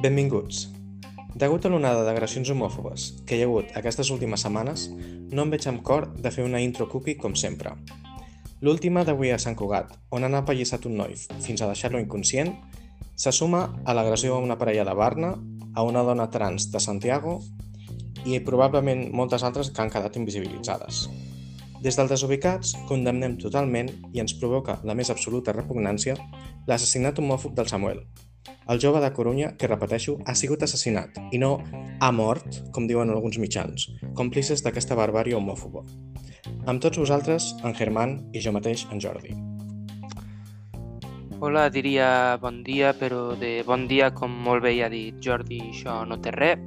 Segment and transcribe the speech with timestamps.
[0.00, 0.70] Benvinguts.
[1.36, 4.86] Degut a l'onada d'agressions homòfobes que hi ha hagut aquestes últimes setmanes,
[5.28, 7.74] no em veig amb cor de fer una intro cookie com sempre.
[8.64, 12.54] L'última d'avui a Sant Cugat, on han apallissat un noi fins a deixar-lo inconscient,
[13.12, 15.34] se suma a l'agressió a una parella de Barna,
[15.74, 17.36] a una dona trans de Santiago
[18.24, 21.10] i probablement moltes altres que han quedat invisibilitzades.
[21.84, 26.16] Des dels desubicats, condemnem totalment i ens provoca la més absoluta repugnància
[26.64, 28.00] l'assassinat homòfob del Samuel,
[28.70, 31.56] el jove de Corunya, que repeteixo, ha sigut assassinat i no
[32.00, 35.84] ha mort, com diuen alguns mitjans, còmplices d'aquesta barbària homòfoba.
[36.66, 39.34] Amb tots vosaltres, en Germán i jo mateix, en Jordi.
[41.40, 45.62] Hola, diria bon dia, però de bon dia, com molt bé ja ha dit Jordi,
[45.72, 46.60] això no té res.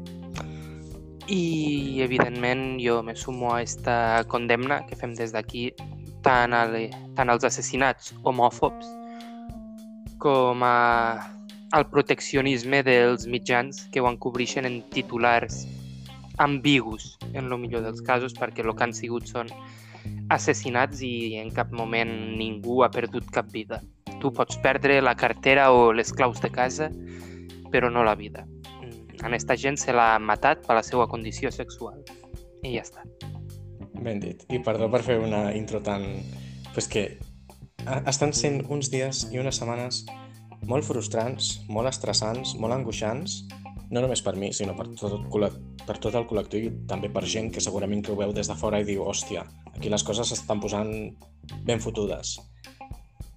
[1.29, 5.69] I, evidentment, jo me sumo a esta condemna que fem des d'aquí
[6.25, 6.51] tant,
[7.15, 8.89] tant als assassinats homòfobs
[10.23, 10.75] com a
[11.73, 15.63] el proteccionisme dels mitjans que ho encobreixen en titulars
[16.37, 19.49] ambigus, en el millor dels casos, perquè el que han sigut són
[20.33, 23.81] assassinats i en cap moment ningú ha perdut cap vida.
[24.21, 26.89] Tu pots perdre la cartera o les claus de casa,
[27.71, 28.45] però no la vida.
[29.23, 32.01] A esta gent se l'ha matat per la seva condició sexual.
[32.63, 33.05] I ja està.
[34.03, 34.43] Ben dit.
[34.51, 36.05] I perdó per fer una intro tan...
[36.73, 37.19] Pues que
[38.09, 40.01] estan sent uns dies i unes setmanes
[40.69, 43.43] molt frustrants, molt estressants, molt angoixants,
[43.93, 45.27] no només per mi, sinó per tot,
[45.85, 48.55] per tot el col·lectiu i també per gent que segurament que ho veu des de
[48.57, 50.93] fora i diu, hòstia, aquí les coses s'estan posant
[51.67, 52.39] ben fotudes.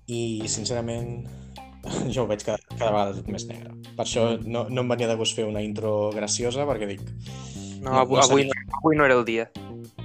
[0.07, 1.27] I, sincerament,
[2.15, 3.75] jo ho veig cada, cada vegada tot més negre.
[3.97, 7.05] Per això no, no em venia de gust fer una intro graciosa, perquè dic...
[7.83, 8.63] No, no avui, no, seria...
[8.81, 9.51] avui no era el dia.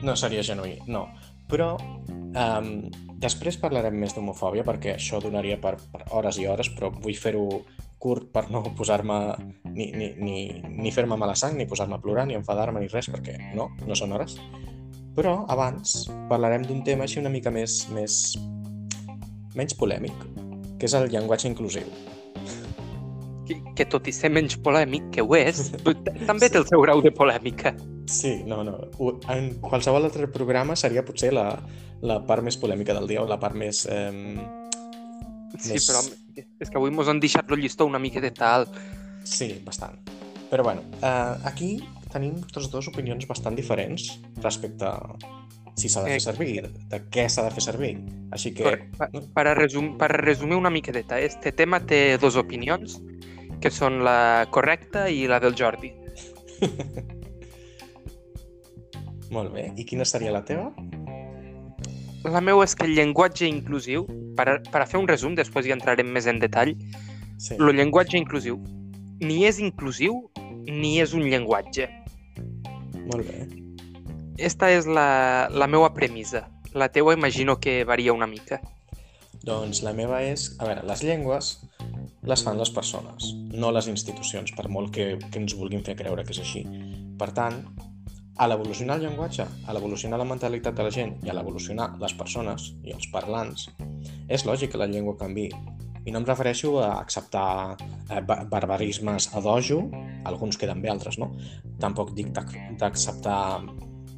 [0.02, 1.06] No seria genuí, no.
[1.52, 2.74] Però um,
[3.22, 7.46] Després parlarem més d'homofòbia perquè això donaria per, per hores i hores, però vull fer-ho
[8.02, 9.18] curt per no posar-me
[9.76, 13.12] ni, ni, ni, ni fer-me mala sang, ni posar-me a plorar, ni enfadar-me, ni res,
[13.14, 14.40] perquè no, no són hores.
[15.14, 18.34] Però abans parlarem d'un tema així una mica més, més
[19.54, 20.26] menys polèmic,
[20.80, 21.86] que és el llenguatge inclusiu.
[23.46, 25.68] Que, que tot i ser menys polèmic, que ho és,
[26.30, 27.76] també té el seu grau de polèmica.
[28.10, 28.80] Sí, no, no.
[29.30, 31.52] En qualsevol altre programa seria potser la,
[32.02, 33.86] la part més polèmica del dia o la part més...
[33.86, 34.12] Eh,
[35.58, 35.88] sí, més...
[35.88, 36.02] però
[36.62, 38.68] és que avui mos han deixat el llistó una mica de tal.
[39.28, 40.00] Sí, bastant.
[40.52, 41.76] Però bueno, eh, aquí
[42.12, 44.10] tenim tots dos opinions bastant diferents
[44.44, 44.98] respecte a
[45.80, 47.94] si s'ha de fer servir, de què s'ha de fer servir.
[48.36, 48.76] Així que...
[48.98, 53.00] Per, per, a resum, per a resumir una miqueta, este tema té dues opinions,
[53.64, 55.94] que són la correcta i la del Jordi.
[59.32, 59.70] Molt bé.
[59.80, 60.74] I quina seria la teva?
[62.26, 64.06] La meva és que el llenguatge inclusiu,
[64.38, 66.76] per a, per a fer un resum, després hi entrarem més en detall,
[67.38, 67.58] sí.
[67.58, 68.60] el llenguatge inclusiu
[69.22, 70.18] ni és inclusiu
[70.66, 71.88] ni és un llenguatge.
[73.10, 73.46] Molt bé.
[74.42, 76.48] Esta és la, la meva premissa.
[76.74, 78.62] La teua imagino que varia una mica.
[79.46, 80.52] Doncs la meva és...
[80.62, 81.56] A veure, les llengües
[82.24, 86.26] les fan les persones, no les institucions, per molt que, que ens vulguin fer creure
[86.26, 86.62] que és així.
[87.18, 87.64] Per tant,
[88.38, 92.14] a l'evolucionar el llenguatge, a l'evolucionar la mentalitat de la gent i a l'evolucionar les
[92.18, 93.68] persones i els parlants,
[94.30, 95.50] és lògic que la llengua canvi.
[96.06, 99.84] I no em refereixo a acceptar eh, barbarismes a dojo,
[100.26, 101.30] alguns queden bé, altres no.
[101.82, 103.62] Tampoc dic d'acceptar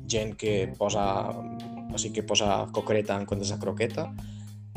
[0.07, 1.03] gent que posa,
[1.33, 4.07] o sigui, que posa coquereta en comptes de croqueta.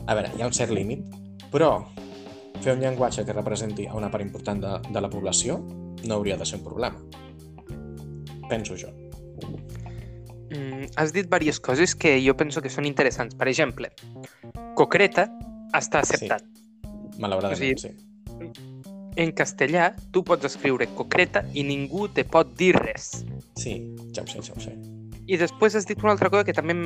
[0.06, 1.06] A veure, hi ha un cert límit,
[1.52, 1.76] però
[2.62, 5.60] fer un llenguatge que representi a una part important de, de la població
[6.06, 6.98] no hauria de ser un problema.
[8.48, 9.05] Penso jo.
[10.50, 13.34] Mm, has dit diverses coses que jo penso que són interessants.
[13.34, 13.90] Per exemple,
[14.78, 15.26] concreta
[15.74, 16.44] està acceptat.
[16.46, 17.20] Sí.
[17.22, 17.94] Malauradament, o sigui, sí.
[19.16, 23.24] En castellà, tu pots escriure concreta i ningú te pot dir res.
[23.56, 23.78] Sí,
[24.12, 24.74] ja ho sé, ja ho sé.
[25.26, 26.76] I després has dit una altra cosa que també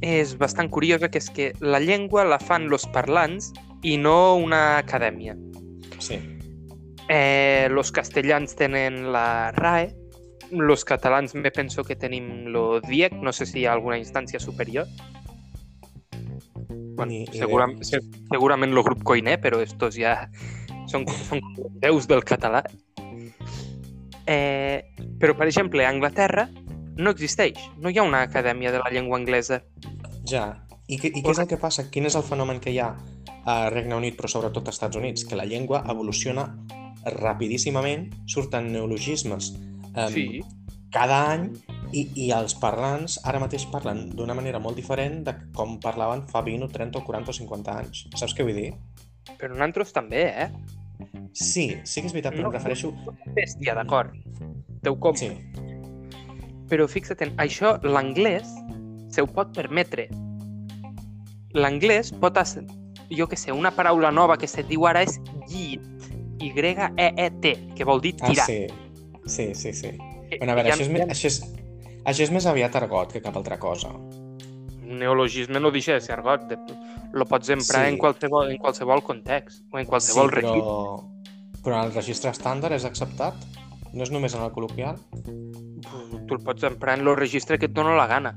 [0.00, 3.50] és bastant curiosa, que és que la llengua la fan los parlants
[3.82, 5.34] i no una acadèmia.
[5.98, 6.20] Sí.
[7.08, 9.90] Eh, los castellans tenen la RAE,
[10.50, 14.40] los catalans me penso que tenim lo DIEC, no sé si hi ha alguna instància
[14.40, 14.86] superior.
[16.70, 18.00] Bueno, Ni, segurament, se,
[18.30, 20.28] segurament el grup Coiné, però estos ja
[20.90, 21.42] són, són
[21.78, 22.64] déus del català.
[24.26, 24.82] Eh,
[25.20, 26.48] però, per exemple, a Anglaterra
[26.98, 27.60] no existeix.
[27.78, 29.62] No hi ha una acadèmia de la llengua anglesa.
[30.26, 30.64] Ja.
[30.88, 31.86] I, que, i què és el que passa?
[31.92, 32.90] Quin és el fenomen que hi ha
[33.48, 35.24] a Regne Unit, però sobretot als Estats Units?
[35.28, 36.48] Que la llengua evoluciona
[37.14, 39.52] rapidíssimament, surten neologismes
[40.06, 40.42] um, sí.
[40.94, 41.48] cada any
[41.92, 46.42] i, i els parlants ara mateix parlen d'una manera molt diferent de com parlaven fa
[46.44, 48.04] 20 o 30 o 40 o 50 anys.
[48.16, 48.72] Saps què vull dir?
[49.38, 50.48] Però nosaltres també, eh?
[51.32, 52.52] Sí, sí que és veritat, però No.
[52.52, 52.92] em refereixo...
[53.36, 54.14] Bèstia, d'acord.
[54.82, 55.16] Teu com.
[55.16, 55.30] Sí,
[56.68, 58.48] Però fixa't, en això l'anglès
[59.08, 60.08] se ho pot permetre.
[61.56, 62.36] L'anglès pot...
[63.08, 65.16] Jo que sé, una paraula nova que se diu ara és
[65.48, 65.80] llit.
[66.38, 68.44] Y-E-E-T, que vol dir ah, tirar.
[68.46, 68.66] sí.
[69.28, 69.92] Sí, sí, sí.
[70.38, 71.38] Bueno, a veure, això és, més, això, és,
[72.08, 73.92] això és més aviat argot que cap altra cosa.
[73.92, 76.48] Un neologisme no deixa de ser argot.
[76.50, 76.58] De...
[77.12, 77.92] Lo pots emprar Sí.
[77.92, 80.64] en, qualsevol, en qualsevol context o en qualsevol sí, registre.
[80.64, 81.62] però...
[81.62, 83.36] però en el registre estàndard és acceptat?
[83.92, 84.98] No és només en el col·loquial?
[86.28, 88.34] tu el pots emprar en el registre que et dona la gana.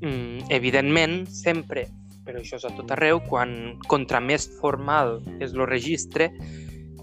[0.00, 1.86] Mm, evidentment, sempre,
[2.26, 6.30] però això és a tot arreu, quan contra més formal és el registre,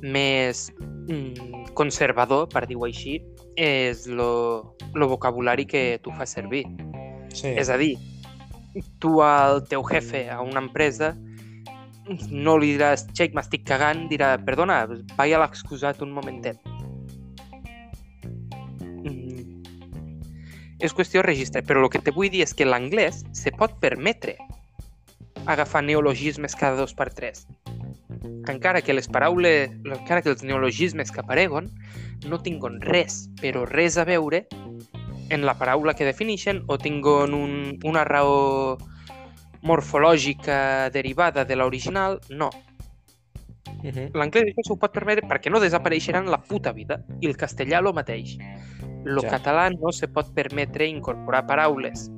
[0.01, 0.69] més
[1.09, 3.19] mm, conservador, per dir-ho així,
[3.59, 6.65] és el vocabulari que tu fas servir.
[7.33, 7.51] Sí.
[7.53, 7.95] És a dir,
[8.99, 11.15] tu al teu jefe a una empresa
[12.31, 14.81] no li diràs, xec, m'estic cagant, dirà, perdona,
[15.17, 16.57] vaya a l'excusat un momentet.
[19.05, 19.59] Mm.
[20.81, 23.77] És qüestió de registre, però el que te vull dir és que l'anglès se pot
[23.83, 24.37] permetre
[25.49, 27.47] agafar neologismes cada dos per tres.
[28.47, 31.71] Encara que les paraules, encara que els neologismes que apareguen
[32.29, 34.45] no tinguen res, però res a veure
[35.29, 38.77] en la paraula que defineixen o tinguen un, una raó
[39.65, 42.49] morfològica derivada de l'original, no.
[43.79, 44.07] Uh -huh.
[44.13, 47.93] L'anglès això s'ho pot permetre perquè no desapareixeran la puta vida i el castellà lo
[47.93, 48.37] mateix.
[49.03, 49.39] Lo Ja.
[49.39, 52.11] català no se pot permetre incorporar paraules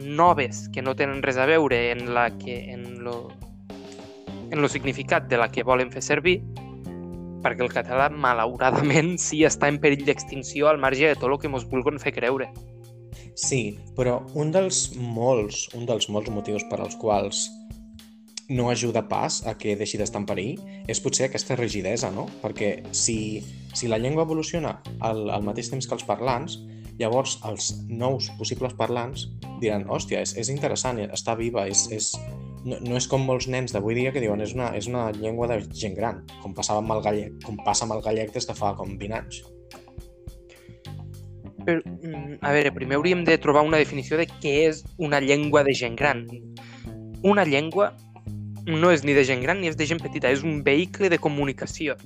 [0.00, 3.28] noves que no tenen res a veure en la que en lo,
[4.50, 6.40] en lo significat de la que volen fer servir
[7.40, 11.48] perquè el català, malauradament, sí està en perill d'extinció al marge de tot el que
[11.48, 12.50] mos vulguin fer creure.
[13.34, 17.46] Sí, però un dels molts, un dels molts motius per als quals
[18.50, 20.58] no ajuda pas a que deixi d'estar en perill
[20.90, 22.26] és potser aquesta rigidesa, no?
[22.42, 23.40] Perquè si,
[23.72, 26.58] si la llengua evoluciona al, al mateix temps que els parlants,
[27.00, 29.26] llavors els nous possibles parlants
[29.60, 32.10] diran, hòstia, és, és interessant, està viva, és, és,
[32.64, 35.48] no, no és com molts nens d'avui dia que diuen és una, és una llengua
[35.50, 38.56] de gent gran, com passava amb el gallec, com passa amb el gallec des de
[38.56, 39.40] fa com 20 anys.
[41.64, 45.64] Però, mm, a veure, primer hauríem de trobar una definició de què és una llengua
[45.64, 46.24] de gent gran.
[47.22, 47.92] Una llengua
[48.66, 51.18] no és ni de gent gran ni és de gent petita, és un vehicle de
[51.18, 51.96] comunicació.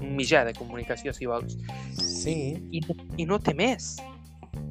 [0.00, 1.56] Un mitjà de comunicació, si vols.
[2.22, 2.82] Sí, I,
[3.18, 3.96] i no té més.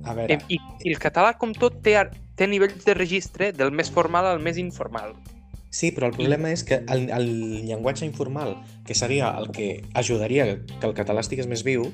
[0.06, 0.39] a veure...
[0.48, 1.98] I, I el català, com tot, té,
[2.39, 5.15] té nivells de registre del més formal al més informal.
[5.71, 7.30] Sí, però el problema és que el, el
[7.68, 8.57] llenguatge informal,
[8.88, 11.86] que seria el que ajudaria que el català estigués més viu,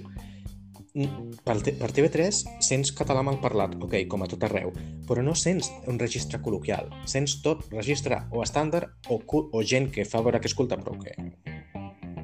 [1.46, 4.72] per, per TV3 sents català mal parlat, ok, com a tot arreu,
[5.06, 10.08] però no sents un registre col·loquial, sents tot registre o estàndard o, o gent que
[10.10, 11.14] fa veure que escolta però que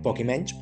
[0.04, 0.56] poc i menys,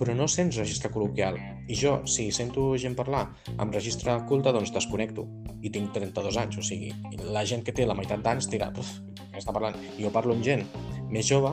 [0.00, 1.36] però no sents registre col·loquial.
[1.68, 3.26] I jo, si sento gent parlar
[3.60, 5.26] amb registre culte, doncs desconnecto.
[5.60, 6.88] I tinc 32 anys, o sigui,
[7.28, 8.94] la gent que té la meitat d'anys dirà, "Uf,
[9.30, 9.76] què està parlant?
[9.98, 10.64] I jo parlo amb gent
[11.10, 11.52] més jove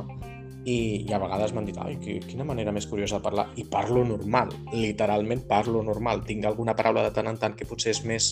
[0.65, 3.49] i, i a vegades m'han dit, ai, qui- quina manera més curiosa de parlar.
[3.55, 6.23] I parlo normal, literalment parlo normal.
[6.25, 8.31] Tinc alguna paraula de tant en tant que potser és més,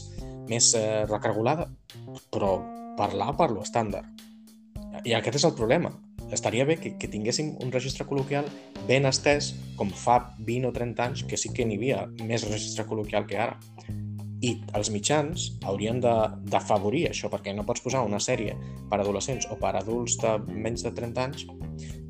[0.50, 1.70] més eh, recargolada,
[2.32, 2.58] però
[2.98, 4.06] parlar parlo estàndard.
[5.04, 5.92] I aquest és el problema.
[6.34, 8.48] Estaria bé que, que tinguéssim un registre col·loquial
[8.90, 12.88] ben estès, com fa 20 o 30 anys, que sí que n'hi havia més registre
[12.90, 13.60] col·loquial que ara.
[14.46, 18.58] I els mitjans haurien d'afavorir això, perquè no pots posar una sèrie
[18.92, 21.46] per adolescents o per adults de menys de 30 anys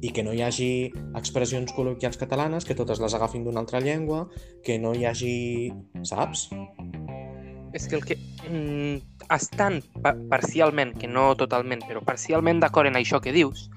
[0.01, 0.69] i que no hi hagi
[1.17, 4.25] expressions col·loquials catalanes, que totes les agafin d'una altra llengua,
[4.63, 5.35] que no hi hagi...
[6.03, 6.49] saps?
[7.75, 8.17] És que el que...
[8.49, 8.99] Mm,
[9.35, 13.69] estan pa parcialment, que no totalment, però parcialment d'acord en això que dius,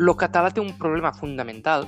[0.00, 1.84] el català té un problema fundamental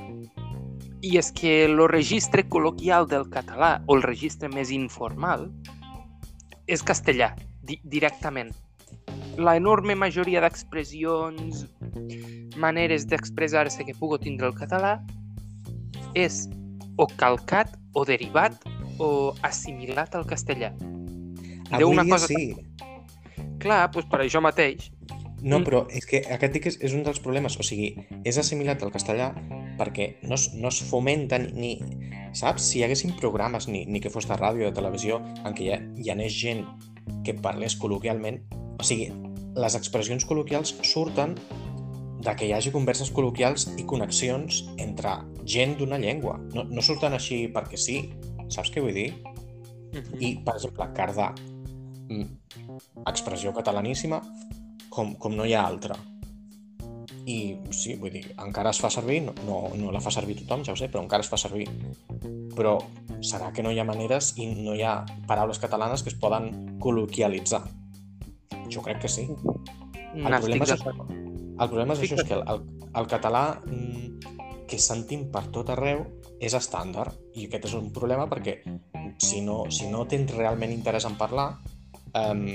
[1.02, 5.48] i és que el registre col·loquial del català o el registre més informal
[6.70, 7.32] és castellà,
[7.64, 8.52] di directament.
[9.40, 11.64] La enorme majoria d'expressions,
[12.60, 14.98] maneres d'expressar-se que pugui tindre el català
[16.14, 16.44] és
[17.00, 18.60] o calcat o derivat
[19.00, 20.74] o assimilat al castellà.
[21.72, 22.52] Avui una dia cosa sí.
[23.62, 24.90] Clar, doncs per això mateix.
[25.42, 25.64] No, Mm.
[25.66, 27.58] però és que aquest dic és, és un dels problemes.
[27.58, 29.32] O sigui, és assimilat al castellà
[29.78, 31.72] perquè no es, no es fomenta ni, ni...
[32.32, 32.62] Saps?
[32.62, 35.66] Si hi haguessin programes, ni, ni que fos de ràdio o de televisió, en què
[35.66, 36.62] hi, ha, hi anés gent
[37.26, 38.38] que parlés col·loquialment,
[38.78, 39.10] o sigui,
[39.58, 41.34] les expressions col·loquials surten
[42.22, 46.38] de que hi hagi converses col·loquials i connexions entre gent d'una llengua.
[46.54, 47.98] No, no surten així perquè sí.
[48.48, 49.10] Saps què vull dir?
[50.20, 51.32] I, per exemple, cardar.
[52.08, 52.30] Mm,
[53.10, 54.22] Expressió catalaníssima
[54.92, 55.96] com, com no hi ha altra.
[57.26, 60.64] i sí, vull dir, encara es fa servir, no, no, no la fa servir tothom,
[60.66, 61.68] ja ho sé, però encara es fa servir.
[62.56, 62.72] Però
[63.22, 64.96] serà que no hi ha maneres i no hi ha
[65.28, 66.50] paraules catalanes que es poden
[66.82, 67.62] col·loquialitzar.
[68.74, 69.28] Jo crec que sí.
[69.28, 72.64] El No problema és, això, el problema és això, és que el, el,
[73.00, 76.04] el català mm, que sentim per tot arreu
[76.42, 78.58] és estàndard i aquest és un problema perquè
[79.22, 81.52] si no, si no tens realment interès en parlar
[82.18, 82.46] um,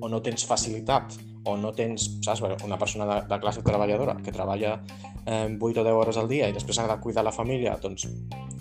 [0.00, 4.34] o no tens facilitat o no tens, saps, una persona de, de classe treballadora que
[4.34, 4.76] treballa
[5.24, 8.08] eh, 8 o 10 hores al dia i després ha de cuidar la família, doncs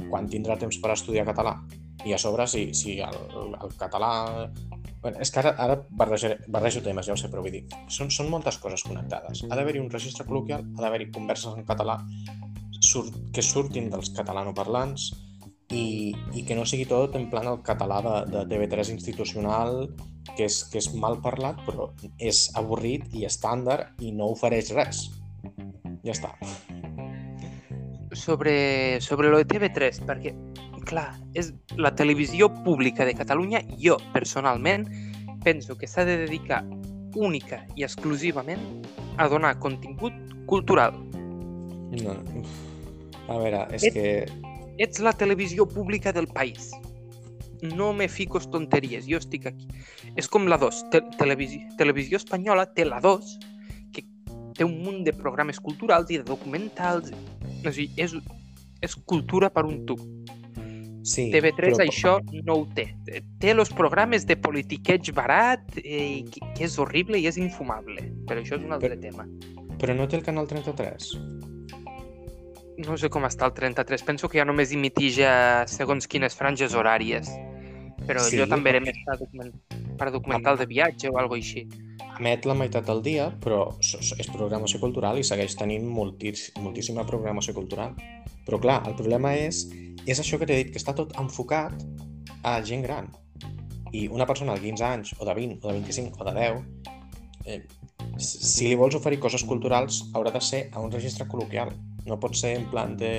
[0.09, 1.57] quan tindrà temps per estudiar català?
[2.05, 4.11] I a sobre, si, si el, el, català...
[5.01, 7.63] Bueno, és que ara, ara barrejo, barrejo temes, ja ho sé, però vull dir,
[7.93, 9.43] són, són moltes coses connectades.
[9.45, 11.99] Ha d'haver-hi un registre col·loquial, ha d'haver-hi converses en català
[12.81, 15.11] sur que surtin dels catalanoparlants
[15.73, 19.87] i, i que no sigui tot en plan el català de, de TV3 institucional
[20.35, 25.05] que és, que és mal parlat però és avorrit i estàndard i no ofereix res.
[26.05, 26.33] Ja està.
[28.15, 30.31] sobre, sobre lo de TV3, perquè,
[30.87, 34.87] clar, és la televisió pública de Catalunya, jo, personalment,
[35.43, 36.63] penso que s'ha de dedicar
[37.15, 38.61] única i exclusivament
[39.17, 40.13] a donar contingut
[40.47, 40.95] cultural.
[42.01, 42.15] No.
[43.27, 44.25] A veure, és Et- que...
[44.77, 46.71] Ets la televisió pública del país.
[47.65, 49.67] No me fico tonteries, jo estic aquí.
[50.15, 50.83] És com la 2.
[50.91, 53.37] Te televisió, televisió espanyola té la 2,
[53.93, 54.03] que
[54.55, 57.11] té un munt de programes culturals i de documentals.
[57.65, 58.13] O sigui, és,
[58.81, 59.99] és cultura per un tub.
[61.05, 62.87] Sí, TV3 però- això no ho té.
[63.39, 68.01] Té els programes de politiqueig barat, eh, que, que és horrible i és infumable.
[68.25, 69.27] Però això és un altre Però- tema.
[69.77, 71.11] Però no té el canal 33.
[72.77, 74.03] No sé com està el 33.
[74.03, 77.29] Penso que ja només emitija segons quines franges horàries.
[78.05, 79.51] Però Sí, jo també era més per, document...
[79.99, 81.65] per documental de viatge o alguna així.
[82.19, 87.95] Emet la meitat del dia, però és programació cultural i segueix tenint moltíssima programació cultural.
[88.45, 89.65] Però clar, el problema és,
[90.05, 91.73] és això que t'he dit, que està tot enfocat
[92.45, 93.09] a gent gran.
[93.95, 96.63] I una persona de 15 anys, o de 20, o de 25, o de 10,
[97.45, 97.59] eh,
[98.17, 101.73] si si li vols oferir coses culturals, haurà de ser a un registre col·loquial.
[102.05, 103.11] No pot ser en plan de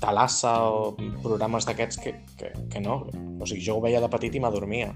[0.00, 3.04] talassa o programes d'aquests que, que, que no.
[3.40, 4.92] O sigui, jo ho veia de petit i m'adormia.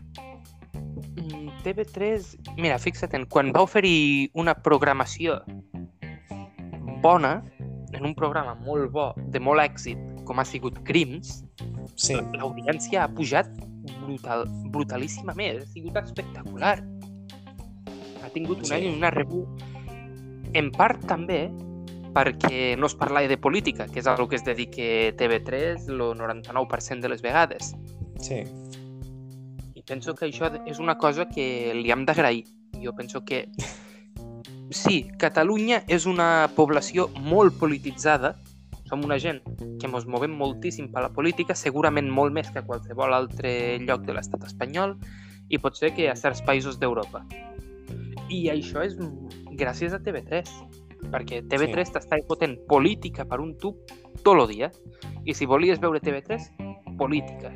[1.16, 5.40] Mm, TV3, mira, fixa't, en, quan va oferir una programació
[7.00, 7.40] bona,
[7.97, 11.40] en un programa molt bo, de molt èxit, com ha sigut Crims,
[12.00, 13.50] Sí, l'audiència ha pujat
[14.00, 16.78] brutal, brutalíssimament, ha sigut espectacular.
[18.23, 18.75] Ha tingut un Sí.
[18.75, 19.47] any una rebu,
[20.54, 21.50] en part també
[22.14, 27.00] perquè no es parlava de política, que és el que es dedica TV3 el 99%
[27.00, 27.75] de les vegades.
[28.21, 28.45] sí.
[29.75, 32.45] I penso que això és una cosa que li hem d'agrair.
[32.83, 33.49] Jo penso que
[34.71, 38.37] sí, Catalunya és una població molt polititzada,
[38.90, 39.40] som una gent
[39.81, 44.05] que ens movem moltíssim per la política, segurament molt més que a qualsevol altre lloc
[44.07, 44.97] de l'estat espanyol
[45.49, 47.25] i pot ser que a certs països d'Europa.
[48.31, 48.99] I això és
[49.59, 50.50] gràcies a TV3,
[51.09, 51.95] perquè TV3 sí.
[51.97, 53.80] t'està fotent política per un tub
[54.25, 54.71] tot el dia.
[55.25, 57.52] I si volies veure TV3, política.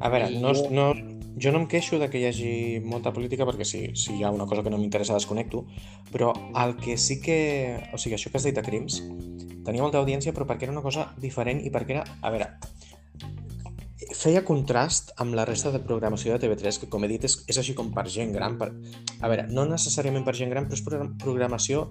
[0.00, 0.86] A veure, I no, no,
[1.40, 2.52] jo no em queixo de que hi hagi
[2.84, 5.66] molta política perquè si, si hi ha una cosa que no m'interessa desconnecto,
[6.12, 6.32] però
[6.64, 7.38] el que sí que...
[7.92, 9.00] O sigui, això que has dit de Crims,
[9.66, 12.04] tenia molta audiència però perquè era una cosa diferent i perquè era...
[12.22, 12.50] A veure,
[14.20, 17.58] feia contrast amb la resta de programació de TV3, que com he dit és, és
[17.60, 18.58] així com per gent gran.
[18.60, 18.68] Per...
[19.20, 21.86] A veure, no necessàriament per gent gran, però és progra- programació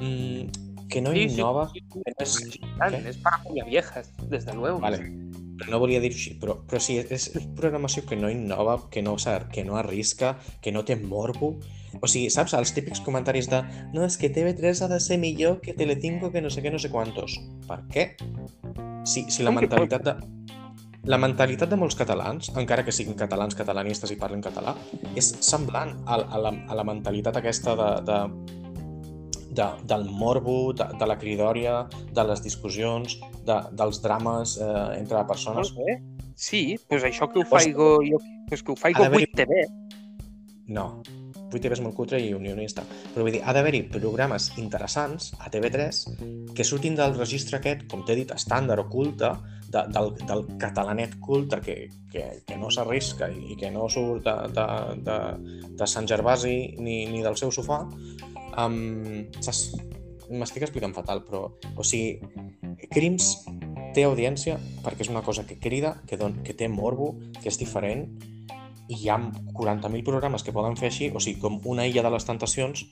[0.00, 1.68] mm, que no Sí, innova.
[1.74, 2.34] sí, sí, és...
[2.40, 3.00] sí, Què?
[3.12, 4.80] és para muy viejas, desde luego.
[4.80, 5.02] Vale.
[5.70, 9.16] No volia dir-ho així, però, però sí, és, és programació que no innova, que no,
[9.52, 11.54] que no arrisca, que no té morbo.
[12.04, 13.62] O sigui, saps, els típics comentaris de
[13.94, 16.78] no, és que TV3 ha de ser millor que Telecinco, que no sé què, no
[16.78, 17.38] sé quantos.
[17.66, 18.04] Per què?
[19.08, 20.16] Si, si la mentalitat de...
[21.06, 24.72] La mentalitat de molts catalans, encara que siguin catalans catalanistes i parlen català,
[25.14, 28.18] és semblant a, a, la, a la mentalitat aquesta de, de,
[29.60, 31.76] de, del morbo, de, de la cridòria,
[32.10, 35.70] de les discussions, de, dels drames eh, entre persones.
[35.76, 35.98] Molt bé.
[36.36, 38.18] Sí, doncs això que ho Pues- faigo jo,
[38.50, 39.62] pues que ho Ha d'haver-hi- 8TV.
[40.74, 40.88] No,
[41.56, 42.84] 8TV és molt cutre i unionista.
[43.14, 48.04] Però vull dir, ha d'haver-hi programes interessants a TV3 que surtin del registre aquest, com
[48.06, 49.32] t'he dit, estàndard o culte,
[49.68, 51.76] de, del, del catalanet culte que,
[52.12, 54.66] que, que no s'arrisca i que no surt de, de,
[55.06, 55.18] de,
[55.76, 57.82] de Sant Gervasi ni, ni del seu sofà.
[58.56, 59.68] Um, saps?
[60.26, 61.44] M'estic explicant fatal, però...
[61.78, 62.18] O sigui,
[62.90, 63.34] Crims
[63.94, 67.60] té audiència perquè és una cosa que crida, que, don, que té morbo, que és
[67.60, 68.08] diferent,
[68.88, 72.10] i hi ha 40.000 programes que poden fer així, o sigui, com una illa de
[72.14, 72.84] les tentacions,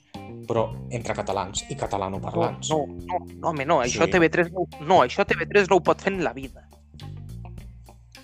[0.47, 2.69] però entre catalans i catalanoparlants.
[2.73, 4.11] No, no, no, home, no, això Sí.
[4.11, 6.67] TV3 no, no, això TV3 no ho pot fer en la vida.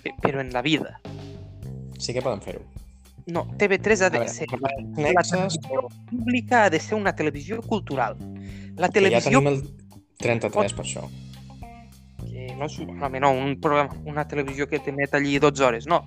[0.02, 1.00] Pe- Però en la vida.
[1.98, 2.62] Sí que poden fer-ho.
[3.26, 4.48] No, TV3 ha de veure, ser...
[4.50, 8.16] la La Nexes, televisió pública ha de ser una televisió cultural.
[8.76, 9.30] La que ja televisió...
[9.30, 9.62] tenim el
[10.18, 11.04] 33 per això.
[12.26, 16.02] Que no és, home, no, un programa, una televisió que t'emet allí 12 hores, no.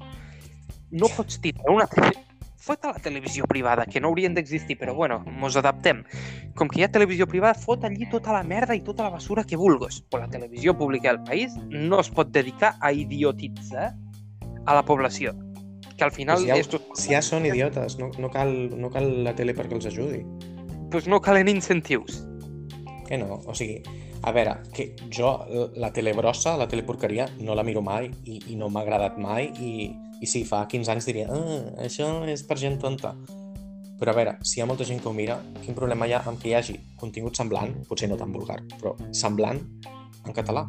[0.96, 2.14] No pots tindre una tele...
[2.66, 6.00] Fot a la televisió privada, que no haurien d'existir, però bueno, mos adaptem.
[6.58, 9.44] Com que hi ha televisió privada, fot allí tota la merda i tota la basura
[9.46, 10.00] que vulguis.
[10.10, 13.92] Però la televisió pública del país no es pot dedicar a idiotitzar
[14.66, 15.36] a la població.
[15.94, 16.42] Que al final...
[16.42, 19.78] Pues ja, estos, si ja són idiotes, no, no, cal, no cal la tele perquè
[19.78, 20.26] els ajudi.
[20.96, 22.26] pues no calen incentius.
[23.08, 23.42] Que no?
[23.46, 23.82] O sigui,
[24.24, 25.34] a veure, que jo
[25.76, 29.18] la tele brossa, la tele porqueria, no la miro mai i, i no m'ha agradat
[29.20, 33.16] mai i, i sí, fa 15 anys diria ah, això és per gent tonta.
[34.00, 36.24] Però a veure, si hi ha molta gent que ho mira, quin problema hi ha
[36.28, 39.62] amb que hi hagi contingut semblant, potser no tan vulgar, però semblant
[40.26, 40.66] en català?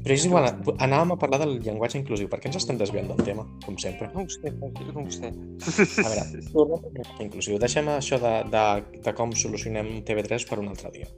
[0.00, 0.46] Però és igual,
[0.80, 2.28] anàvem a parlar del llenguatge inclusiu.
[2.32, 4.08] Per què ens estem desviant del tema, com sempre?
[4.14, 5.28] No ho sé, no ho sé.
[6.00, 7.58] A veure, inclusiu.
[7.60, 8.62] Deixem això de, de,
[9.04, 11.10] de com solucionem TV3 per un altre dia.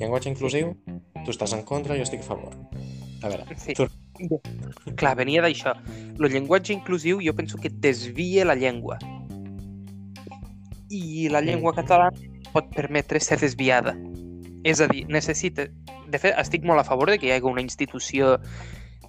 [0.00, 0.74] Llenguatge inclusiu,
[1.22, 2.58] tu estàs en contra, jo estic a favor.
[3.22, 3.78] A veure, Sí.
[3.78, 3.86] tu,
[4.96, 5.74] Clar, venia d'això.
[6.16, 8.98] El llenguatge inclusiu jo penso que desvia la llengua.
[10.88, 12.16] I la llengua catalana
[12.52, 13.96] pot permetre ser desviada.
[14.64, 15.68] És a dir, necessita...
[16.06, 18.36] De fet, estic molt a favor de que hi hagi una institució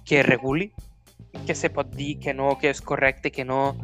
[0.08, 0.72] que reguli,
[1.46, 3.76] que se pot dir que no, que és correcte, que no...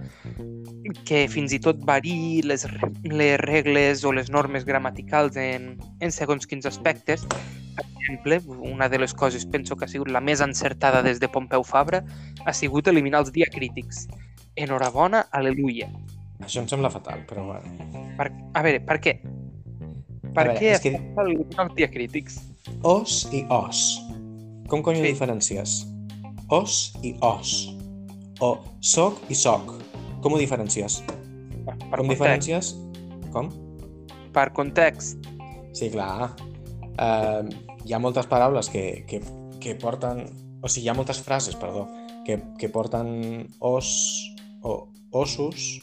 [1.08, 2.66] que fins i tot variï les,
[3.08, 7.24] les regles o les normes gramaticals en, en segons quins aspectes.
[7.24, 11.28] Per exemple, una de les coses penso que ha sigut la més encertada des de
[11.28, 12.02] Pompeu Fabra
[12.44, 14.06] ha sigut eliminar els diacrítics.
[14.56, 15.88] Enhorabona, aleluia.
[16.44, 18.12] això em sembla fatal, però bueno.
[18.18, 19.14] Per, a veure, per què?
[20.34, 22.40] Per veure, què és que- els diacrítics?
[22.82, 24.00] Os i os.
[24.68, 25.08] Com cony Sí.
[25.12, 25.86] diferencies?
[26.52, 27.72] Os i os.
[28.40, 29.70] O soc i soc.
[30.20, 31.00] Com ho diferencies?
[31.64, 32.10] Per, Com context.
[32.10, 32.74] diferencies?
[33.32, 33.50] Com?
[34.34, 35.28] Per context.
[35.72, 36.34] Sí, clar.
[36.94, 37.48] Uh,
[37.84, 39.22] hi ha moltes paraules que, que,
[39.60, 40.26] que porten...
[40.64, 41.86] O sigui, hi ha moltes frases, perdó,
[42.24, 43.88] que, que porten os
[44.64, 45.78] o ossos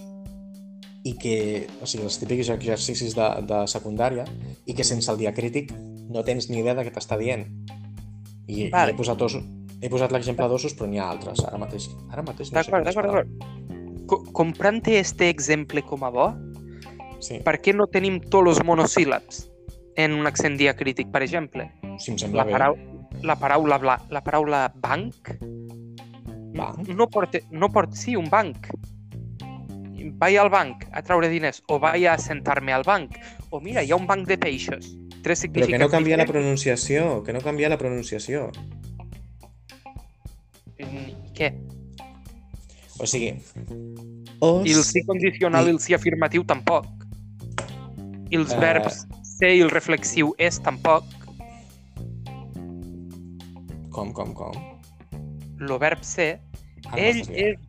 [1.05, 4.25] i que, o sigui, els típics exercicis de, de secundària
[4.65, 5.71] i que sense el diacrític
[6.11, 7.45] no tens ni idea de què t'està dient.
[8.49, 8.91] I, Vale.
[8.91, 9.45] i he posat ossos,
[9.81, 11.41] he posat l'exemple d'ossos, però n'hi ha altres.
[11.47, 14.07] Ara mateix, ara mateix no sé quines d'acord, d'acord.
[14.07, 16.29] Co Comprant-te este exemple com a bo,
[17.21, 19.43] Sí, per què no tenim tots els monosíl·labs
[20.01, 21.67] en un accent diacrític, per exemple?
[21.99, 22.51] si em sembla La, bé.
[22.55, 22.77] parau
[23.21, 25.29] la, paraula, bla la paraula banc
[26.55, 26.87] Banc?
[26.89, 28.67] no porta, no porta, sí, un banc.
[30.17, 33.15] Vaig al banc a treure diners o vaig a sentar-me al banc
[33.51, 34.95] o mira, hi ha un banc de peixos.
[35.21, 38.49] Tres Però que significats no canvia la pronunciació, que no canvia la pronunciació.
[40.81, 41.51] I què?
[42.99, 43.31] O sigui,
[44.41, 44.65] os...
[44.67, 46.85] I el sí condicional i el sí afirmatiu tampoc.
[48.29, 48.59] I els Eh.
[48.61, 51.03] verbs ser i el reflexiu és tampoc.
[53.91, 54.53] Com, com, com?
[55.59, 56.39] El verb ser,
[56.89, 57.59] Ah, ell no, és,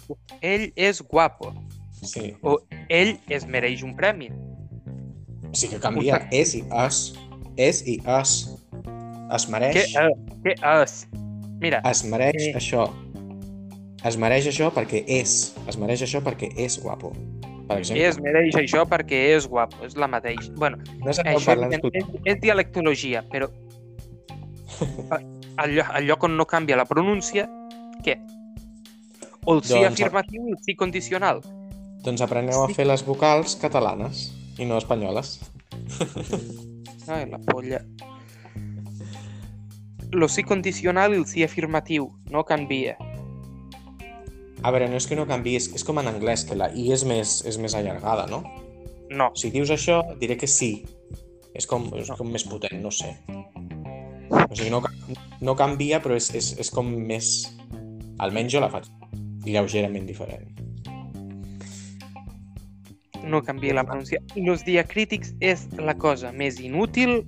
[0.40, 1.52] ell és guapo.
[2.02, 2.56] Sí, O
[2.88, 4.30] ell es mereix un premi.
[5.52, 6.26] sí que canvia.
[6.32, 7.12] És i es.
[7.56, 8.48] És i es.
[9.36, 9.92] Es Què, mereix, és?
[10.42, 10.94] què és?
[11.60, 12.54] Mira, es mereix Eh.
[12.56, 12.88] això.
[14.04, 15.54] Es mereix això perquè és.
[15.70, 17.12] Es mereix això perquè és guapo.
[17.68, 20.50] Per exemple, es mereix això perquè és guapo, és la mateixa.
[20.58, 23.48] Bueno, no això és, és, és dialectologia, però
[25.62, 27.46] al, lloc- al lloc on no canvia la pronúncia,
[28.04, 28.18] què?
[29.44, 31.40] O el sí Doncs- afirmatiu i el sí condicional.
[32.02, 32.74] Doncs apreneu a Sí.
[32.74, 35.38] fer les vocals catalanes i no espanyoles.
[37.08, 37.80] Ai, la polla.
[40.10, 42.96] Lo sí condicional i el sí afirmatiu no canvia.
[44.62, 47.02] A veure, no és que no canvi, és, com en anglès, que la i és
[47.08, 48.44] més, és més allargada, no?
[49.10, 49.32] No.
[49.34, 50.84] Si dius això, diré que sí.
[51.58, 53.10] És com, és com més potent, no sé.
[54.30, 54.80] O sigui, no,
[55.42, 57.32] no canvia, però és, és, és com més...
[58.22, 58.86] Almenys jo la faig
[59.42, 60.46] lleugerament diferent.
[63.26, 64.22] No canvia la pronuncia.
[64.36, 67.24] Los diacrítics és la cosa més inútil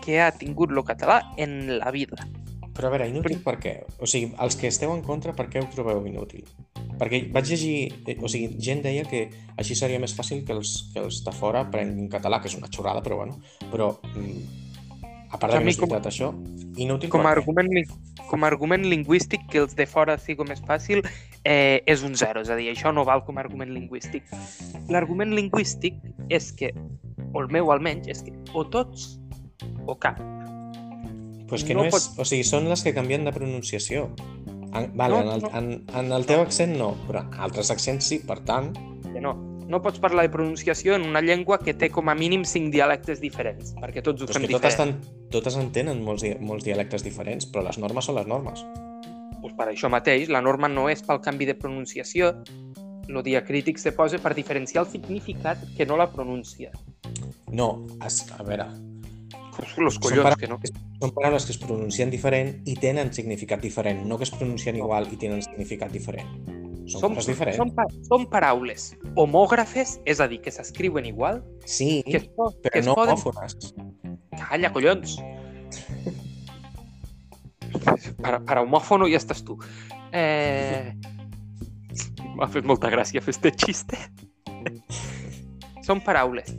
[0.00, 2.24] que ha tingut lo català en la vida.
[2.72, 3.76] Però a veure, inútil per què?
[4.00, 6.48] O sigui, els que esteu en contra, per què ho trobeu inútil?
[7.00, 7.76] Perquè vaig llegir...
[8.06, 9.24] eh, O sigui, gent deia que
[9.56, 12.68] així seria més fàcil que els, que els de fora aprenguin català, que és una
[12.68, 13.38] xorrada, però bueno.
[13.72, 14.68] Però mm,
[15.32, 16.28] A part de A que no és com- veritat això,
[16.76, 17.68] inútil Com a, argument,
[18.28, 21.04] com a argument lingüístic, que els de fora sigui més fàcil,
[21.44, 22.42] eh, és un zero.
[22.42, 24.24] És a dir, això no val com a argument lingüístic.
[24.90, 25.94] L'argument lingüístic
[26.28, 26.72] és que,
[27.32, 29.20] o el meu almenys, és que o tots
[29.86, 30.18] o cap.
[31.48, 31.94] Pues que no no, és...
[31.94, 34.08] pot- O sigui, són les que canvien de pronunciació.
[34.72, 35.50] En, vale, No, en, el, no.
[35.58, 38.72] en, en el teu accent no, però en altres accents sí, per tant...
[39.12, 39.34] Que no.
[39.70, 43.20] No pots parlar de pronunciació en una llengua que té com a mínim cinc dialectes
[43.22, 44.96] diferents, perquè tots ho Però fem que totes, diferent.
[44.98, 48.64] tan, totes en tenen molts, molts dialectes diferents, però les normes són les normes.
[49.40, 52.32] Pues per això mateix, la norma no és pel canvi de pronunciació,
[53.10, 56.70] el diacrític se posa per diferenciar el significat que no la pronuncia.
[57.50, 58.66] No, es, a veure,
[59.78, 60.58] Los Són collons, para- que no.
[61.00, 65.08] són paraules que es pronuncien diferent i tenen significat diferent, no que es pronuncien igual
[65.12, 66.28] i tenen significat diferent.
[66.90, 67.56] Són, coses diferents.
[67.60, 72.50] Són, pa són paraules homògrafes, és a dir, que s'escriuen igual, Sí, que es, po
[72.62, 73.14] que però es no poden...
[73.14, 73.74] homòfones.
[74.48, 75.18] Calla, collons!
[78.20, 79.58] Para, para homòfono ja estàs tu.
[80.12, 80.92] Eh...
[82.36, 83.98] M'ha fet molta gràcia fer este xiste.
[85.84, 86.50] Són paraules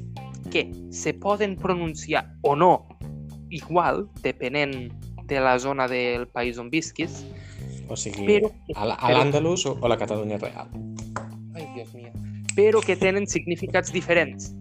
[0.52, 2.88] que se poden pronunciar o no
[3.50, 4.92] igual, depenent
[5.26, 7.24] de la zona del país on visquis,
[7.92, 8.48] O sigui, però,
[8.80, 10.70] a a l'Àndalus o, o la Catalunya real.
[11.56, 12.12] Ai, Dios mío.
[12.56, 14.54] Però que tenen significats diferents.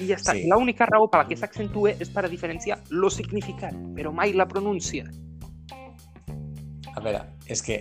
[0.00, 0.32] I ja està.
[0.32, 0.46] Sí.
[0.46, 0.48] Sí.
[0.48, 4.48] L'única raó per la que s'accentue és per a diferenciar el significat, però mai la
[4.48, 5.04] pronúncia.
[6.96, 7.78] A veure, és que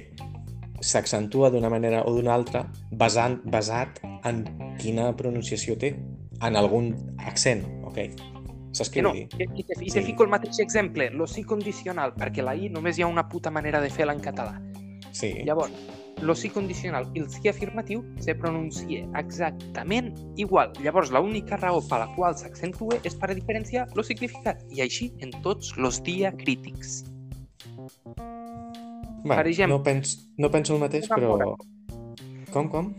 [0.84, 4.43] s'accentua d'una manera o d'una altra basant, basat en
[4.77, 5.95] quina pronunciació té,
[6.41, 6.91] en algun
[7.26, 7.97] accent, ok?
[8.78, 9.47] Saps què no, vull dir?
[9.56, 10.00] i, te, i Sí.
[10.00, 13.28] te fico el mateix exemple, lo sí condicional, perquè la I només hi ha una
[13.30, 14.60] puta manera de fer-la en català.
[15.12, 15.71] Sí, Llavors,
[16.21, 20.73] lo sí condicional i el sí afirmatiu se pronuncia exactament igual.
[20.84, 25.12] Llavors, l'única raó per la qual s'accentue és per a diferenciar el significat, i així
[25.19, 27.04] en tots els diacrítics.
[29.23, 31.34] bueno, per exemple, no, pens, no penso el mateix, però...
[31.34, 31.47] mora.
[32.54, 32.93] Com, com?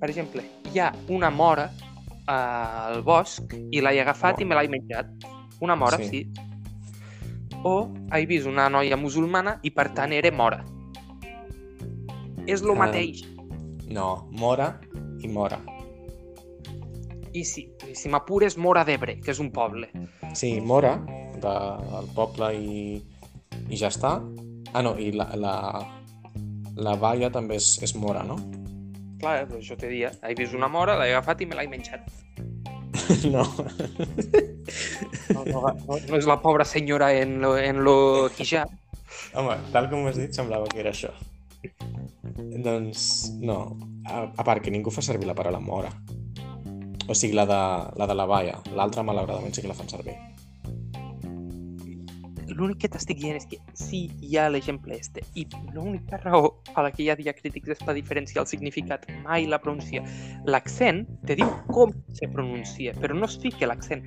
[0.00, 0.42] Per exemple,
[0.72, 1.70] hi ha una mora
[2.26, 5.06] al bosc i l'he agafat i me l'he menjat.
[5.60, 6.08] Una mora, Sí.
[6.08, 6.30] sí.
[7.64, 10.64] O he vist una noia musulmana i per tant era mora.
[12.46, 12.86] És lo Ah.
[12.86, 13.24] mateix.
[13.88, 14.80] No, Mora
[15.22, 15.60] i Mora.
[17.32, 19.90] I si, si m'apures, Mora d'Ebre, que és un poble.
[20.34, 20.96] Sí, Mora,
[21.40, 23.02] del poble i,
[23.68, 24.20] i ja està.
[24.72, 25.54] Ah, no, i la, la,
[26.76, 28.36] la Baia també és, és Mora, no?
[29.20, 30.10] Clar, però això te dia.
[30.26, 32.08] He vist una mora, l'he agafat i me l'he menjat.
[33.30, 33.42] No.
[35.30, 37.96] No, no, no, no és la pobra senyora en lo, en lo
[38.34, 38.72] hijab.
[39.36, 41.12] Home, tal com ho has dit, semblava que era això.
[42.64, 43.04] Doncs,
[43.42, 43.58] no.
[44.06, 45.92] A, a part, que ningú fa servir la paraula mora.
[47.06, 47.60] O sigui, la de
[48.00, 48.56] la, de la baia.
[48.74, 50.16] L'altra, malauradament, sí que la fan servir.
[52.54, 55.24] L'únic que t'estic dient és que sí, hi ha l'exemple este.
[55.34, 59.48] I l'única raó per la que hi ha diacrítics és per diferenciar el significat, mai
[59.50, 60.04] la pronuncia.
[60.46, 64.06] L'accent te diu com se pronuncia, però no es fica l'accent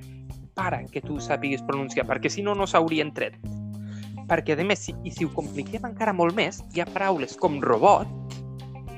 [0.56, 3.36] para que tu sàpigues pronunciar, perquè si no, no s'haurien tret.
[4.30, 7.60] Perquè, a més, si, i si ho compliquem encara molt més, hi ha paraules com
[7.64, 8.08] robot,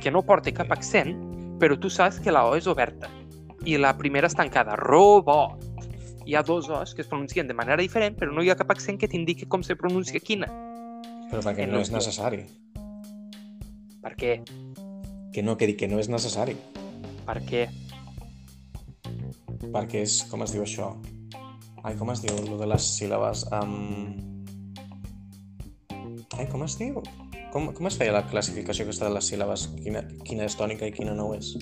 [0.03, 1.15] que no porta cap accent,
[1.63, 3.11] però tu saps que la O és oberta
[3.65, 4.75] i la primera és tancada.
[4.81, 5.72] Robot
[6.27, 8.71] hi ha dos os que es pronuncien de manera diferent, però no hi ha cap
[8.75, 10.49] accent que t'indiqui com se pronuncia quina.
[11.31, 12.45] Però perquè Que no és necessari.
[14.03, 14.35] Per què?
[15.33, 16.57] Que no, que dic que no és necessari.
[17.27, 17.67] Per què?
[19.73, 20.91] Perquè és, com es diu això?
[21.83, 23.47] Ai, com es diu, lo de les síl·labes?
[23.55, 24.19] Um...
[26.39, 27.01] Ai, com es diu?
[27.53, 29.69] Com, com es feia la classificació aquesta de les síl·labes?
[29.83, 31.55] Quina, quina és tònica i quina no és?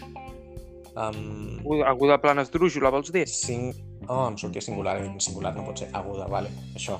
[0.97, 1.61] Um...
[1.87, 3.27] Aguda plana esdrújula, vols dir?
[3.31, 3.79] Cinc...
[4.11, 5.89] Oh, em sortia singular, i singular no pot ser.
[5.95, 6.97] Aguda, vale, això.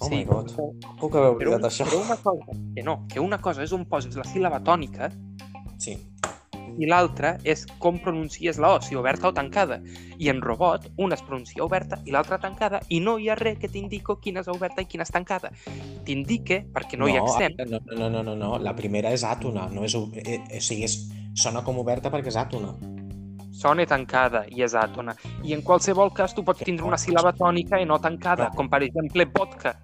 [0.00, 1.84] Oh sí, my god, però- puc haver Però, oblidat això?
[1.86, 5.10] però una cosa, que no, que una cosa és on poses la síl·laba tònica
[5.78, 5.96] Sí,
[6.78, 9.80] i l'altra és com pronuncies la O, si oberta o tancada.
[10.18, 13.58] I en robot, una es pronuncia oberta i l'altra tancada i no hi ha res
[13.58, 15.50] que t'indico quina és oberta i quina és tancada.
[16.06, 19.68] T'indique, perquè no, hi ha accent, No, no, no, no, no, la primera és àtona,
[19.70, 19.94] no és...
[19.94, 20.98] o- Eh, eh, o sigui, és,
[21.34, 22.74] sona com oberta perquè és àtona.
[23.58, 25.14] Sona tancada i és àtona.
[25.44, 28.82] I en qualsevol cas tu pots tindre una síl·laba tònica i no tancada, com per
[28.86, 29.74] exemple vodka.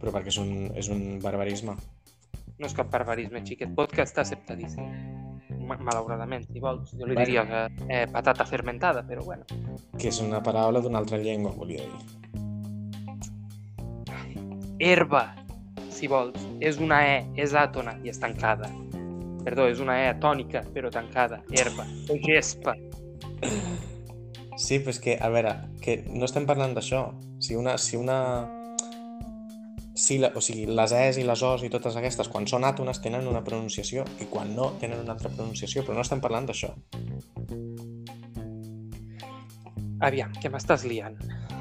[0.00, 1.76] Però perquè és un, és un barbarisme.
[2.58, 3.70] No és cap barbarisme, xiquet.
[3.76, 4.90] Vodka està acceptadíssim.
[5.66, 6.92] Ma- Malauradament, si vols.
[6.92, 7.20] Jo li Bueno.
[7.26, 9.44] diria que eh, patata fermentada, però bueno.
[9.98, 12.00] Que és una paraula d'una altra llengua, volia dir.
[14.78, 15.34] Herba,
[15.90, 16.38] si vols.
[16.60, 18.68] És una E, és àtona i és tancada.
[19.46, 21.38] Perdó, és una E tònica, però tancada.
[21.54, 21.84] Herba.
[22.10, 22.74] O gespa.
[24.58, 25.52] Sí, però és que, a veure,
[25.84, 27.04] que no estem parlant d'això.
[27.38, 27.76] Si una...
[27.78, 28.18] Si una...
[29.96, 32.98] Si la, o sigui, les es i les os i totes aquestes, quan són àtones,
[33.04, 36.74] tenen una pronunciació i quan no, tenen una altra pronunciació, però no estem parlant d'això.
[40.10, 41.16] Aviam, que m'estàs liant.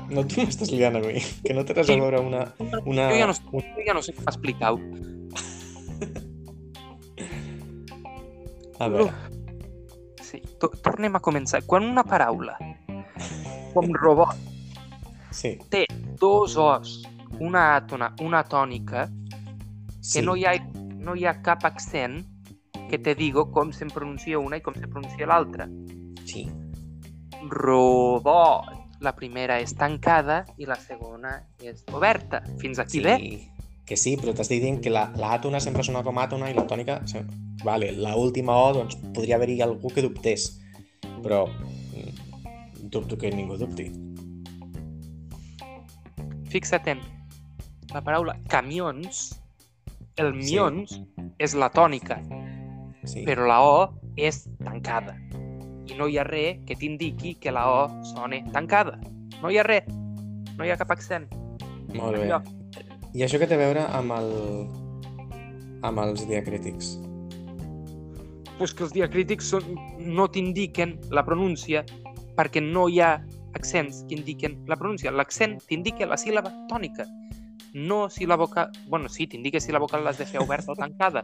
[0.10, 2.48] No tu m'estàs liant a mi, que no té res a veure una...
[2.84, 3.12] una...
[3.14, 4.82] Jo ja no, jo ja no sé com explicar-ho.
[8.80, 9.14] A veure,
[10.26, 11.62] Sí, to tornem a començar.
[11.70, 12.56] Quan una paraula,
[13.76, 14.34] com robot,
[15.30, 15.86] sí, té
[16.20, 16.96] dos os,
[17.40, 19.06] una àtona, una tònica,
[20.00, 20.18] sí.
[20.18, 20.56] que no hi, ha,
[20.98, 22.24] no hi ha cap accent
[22.90, 25.70] que te digo com se'n pronuncia una i com se pronuncia l'altra.
[26.26, 26.48] Sí,
[27.50, 28.74] Robot.
[29.04, 32.40] La primera és tancada i la segona és oberta.
[32.62, 33.04] Fins aquí sí.
[33.06, 33.18] bé?
[33.86, 36.66] Que sí, però t'estic dient que la, la àtona sempre sona com àtona i la
[36.68, 37.02] tònica...
[37.06, 37.28] sem-
[37.66, 40.60] Vale, la última O, doncs, podria haver-hi algú que dubtés.
[41.24, 43.88] Però mm, dubto que ningú dubti.
[46.52, 47.00] Fixa't en
[47.94, 49.40] la paraula camions,
[50.18, 50.52] el Sí.
[50.54, 51.00] mions
[51.40, 52.22] és la tònica,
[53.06, 53.24] Sí.
[53.26, 55.18] però la O és tancada.
[55.88, 59.00] I no hi ha res que t'indiqui que la O sona tancada.
[59.42, 59.84] No hi ha res.
[60.58, 61.28] No hi ha cap accent.
[61.94, 62.24] Molt bé.
[62.24, 62.46] enlloc.
[63.16, 64.32] I això que té a veure amb el...
[65.88, 66.96] amb els diacrítics.
[68.58, 71.86] Pues que els diacrítics són, no t'indiquen la pronúncia
[72.36, 73.14] perquè no hi ha
[73.56, 75.14] accents que indiquen la pronúncia.
[75.16, 77.08] L'accent t'indica la síl·laba tònica.
[77.74, 78.76] No si la vocal...
[78.92, 81.24] bueno, sí, t'indica si la vocal l'has de fer oberta o tancada,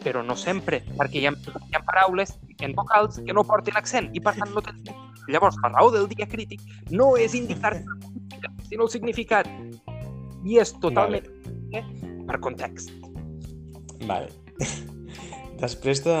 [0.00, 4.08] però no sempre, perquè hi ha, hi ha paraules en vocals que no porten accent
[4.16, 4.88] i per tant no tens...
[5.28, 7.74] Llavors, la raó del diacrític no és indicar
[8.68, 9.48] sinó el significat.
[10.46, 11.26] I és totalment
[11.72, 11.84] vale.
[12.26, 12.90] per context.
[14.06, 14.28] Vale.
[15.62, 16.14] Després de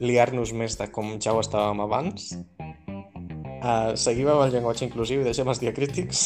[0.00, 2.30] liar-nos més de com ja ho estàvem abans,
[3.60, 6.22] uh, seguim amb el llenguatge inclusiu i deixem els diacrítics,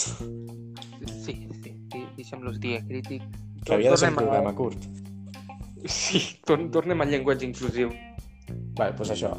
[1.25, 3.25] Sí, sí, sí deixem los diacrítics.
[3.65, 4.85] que havia de ser un Tornem a- programa curt.
[5.87, 7.91] Sí, tor tornem al llenguatge inclusiu.
[8.77, 9.33] Vale, doncs això.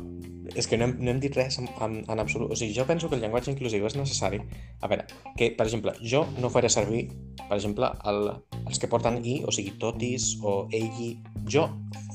[0.56, 2.52] És que no hem, no hem dit res en, en, en absolut.
[2.52, 4.40] O sigui, jo penso que el llenguatge inclusiu és necessari.
[4.82, 7.10] A veure, que, per exemple, jo no faré servir,
[7.42, 8.32] per exemple, el,
[8.64, 11.16] els que porten i, o sigui, totis o elli.
[11.52, 11.68] Jo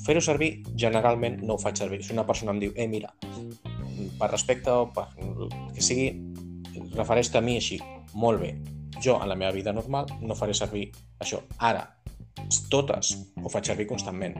[0.06, 2.00] fer-ho servir, generalment no ho faig servir.
[2.04, 3.12] Si una persona em diu, eh, mira,
[4.18, 5.10] per respecte o per
[5.74, 6.10] que sigui,
[6.96, 7.80] refereix-te a mi així.
[8.14, 8.54] Molt bé.
[9.00, 10.88] Jo, en la meva vida normal, no faré servir
[11.22, 11.40] això.
[11.58, 11.84] Ara,
[12.72, 14.36] totes ho faig servir constantment.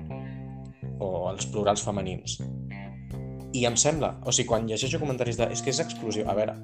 [1.00, 2.40] O els plurals femenins.
[3.52, 6.54] I em sembla, o sigui, quan llegeixo comentaris de és que és exclusiu, a veure,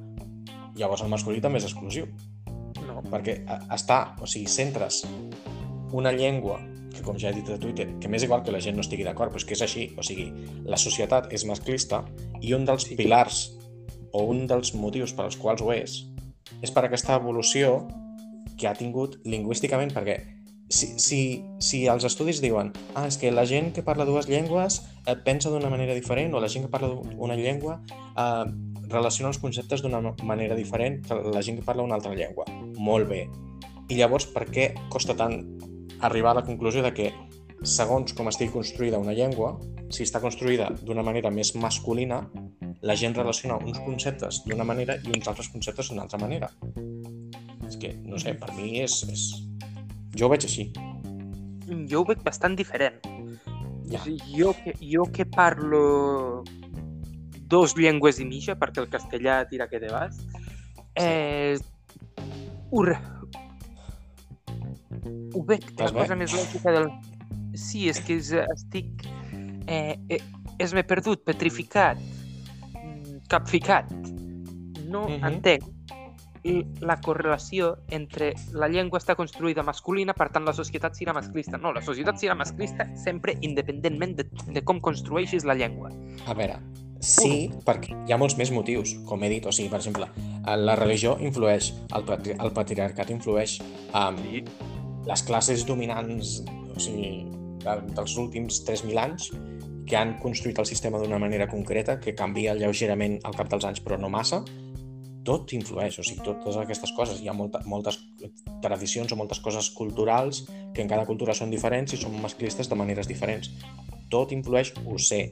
[0.76, 2.06] llavors el masculí també és exclusiu,
[2.86, 5.00] No, perquè a- està, o sigui, centres
[5.92, 6.60] una llengua
[6.94, 9.02] que, com ja he dit a Twitter, que m'és igual que la gent no estigui
[9.04, 10.28] d'acord, però és que és així, o sigui,
[10.64, 12.04] la societat és masclista
[12.40, 12.94] i un dels Sí.
[12.96, 13.56] pilars
[14.12, 16.06] o un dels motius per als quals ho és,
[16.62, 17.88] és per aquesta evolució
[18.56, 20.20] que ha tingut lingüísticament, perquè
[20.68, 21.20] si, si,
[21.62, 25.50] si els estudis diuen ah, és que la gent que parla dues llengües eh, pensa
[25.50, 28.44] d'una manera diferent o la gent que parla una llengua eh,
[28.90, 32.46] relaciona els conceptes d'una manera diferent que la gent que parla una altra llengua.
[32.78, 33.26] Molt bé.
[33.90, 35.40] I llavors, per què costa tant
[36.06, 37.10] arribar a la conclusió de que
[37.66, 39.56] segons com estigui construïda una llengua,
[39.90, 42.24] si està construïda d'una manera més masculina,
[42.82, 46.50] la gent relaciona uns conceptes d'una manera i uns altres conceptes d'una altra manera.
[47.66, 49.02] És que, no sé, per mi és...
[49.10, 49.26] és...
[50.16, 50.70] Jo ho veig així.
[51.90, 52.98] jo ho veig bastant diferent.
[53.90, 54.00] Ja.
[54.34, 56.42] Jo, que, jo que parlo
[57.46, 60.18] dos llengües i mitja, perquè el castellà tira que te vas,
[60.98, 61.56] eh,
[62.70, 62.82] ho,
[65.34, 66.90] ho veig la cosa més lògica del...
[67.54, 69.06] Sí, és que és, estic...
[69.66, 70.20] Eh, eh,
[70.58, 72.00] és m'he perdut, petrificat,
[72.72, 73.90] mm, capficat.
[74.86, 75.24] No Mhm.
[75.28, 75.75] entenc i
[76.80, 81.58] la correlació entre la llengua està construïda masculina, per tant la societat serà masclista.
[81.58, 85.92] No, la societat serà masclista sempre independentment de, de com construeixis la llengua.
[86.26, 86.58] A veure,
[87.00, 89.46] sí, perquè hi ha molts més motius, com he dit.
[89.46, 90.08] O sigui, per exemple,
[90.46, 93.60] la religió influeix, el, patri el patriarcat influeix,
[93.92, 94.44] um, Sí.
[95.06, 96.40] les classes dominants
[96.74, 97.26] o sigui,
[97.62, 99.30] de, dels últims 3.000 anys
[99.86, 103.82] que han construït el sistema d'una manera concreta, que canvia lleugerament al cap dels anys,
[103.84, 104.42] però no massa,
[105.26, 107.20] tot influeix, o sigui, totes aquestes coses.
[107.20, 107.98] Hi ha molta, moltes
[108.62, 112.78] tradicions o moltes coses culturals que en cada cultura són diferents i són masclistes de
[112.78, 113.50] maneres diferents.
[114.10, 115.24] Tot influeix, ho sé.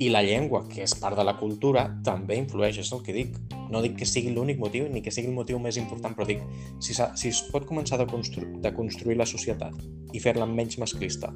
[0.00, 3.36] I la llengua, que és part de la cultura, també influeix, és el que dic.
[3.70, 6.40] No dic que sigui l'únic motiu ni que sigui el motiu més important, però dic,
[6.80, 9.76] si, si es pot començar de, constru de construir la societat
[10.14, 11.32] i fer-la menys masclista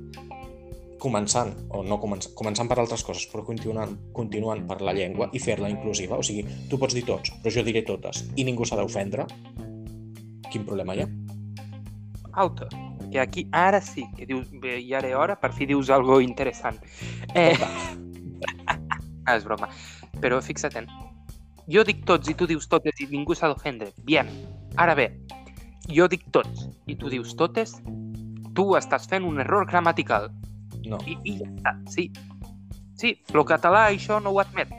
[1.01, 5.43] començant, o no començant, començant per altres coses, però continuant, continuant per la llengua i
[5.43, 6.19] fer-la inclusiva.
[6.19, 9.27] O sigui, tu pots dir tots, però jo diré totes, i ningú s'ha d'ofendre.
[10.49, 11.09] Quin problema hi ha?
[12.39, 12.69] Alta.
[13.09, 16.81] Que aquí ara sí, que dius, bé, ja era hora, per fi dius algo interessant.
[17.35, 17.55] Eh...
[18.69, 18.79] ah,
[19.37, 19.71] és broma.
[20.21, 20.89] Però fixa't en,
[21.69, 23.91] jo dic tots i tu dius totes i ningú s'ha d'ofendre.
[24.09, 24.29] Bien.
[24.81, 25.11] Ara bé,
[25.93, 27.75] jo dic tots i tu dius totes,
[28.57, 30.31] tu estàs fent un error gramatical.
[30.87, 31.01] No.
[31.07, 32.09] I, i ja està, sí.
[32.99, 34.73] Sí, el català això no ho admet.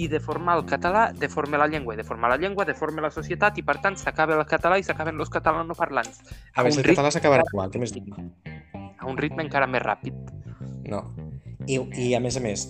[0.00, 3.64] I deformar el català deforma la llengua, i deformar la llengua deforma la societat, i
[3.66, 6.22] per tant s'acaba el català i s'acaben els catalanoparlants.
[6.56, 8.08] A més, un el català s'acabarà igual, què més dic?
[8.72, 10.16] A un ritme encara més ràpid.
[10.88, 11.04] No.
[11.68, 12.66] I, I a més a més,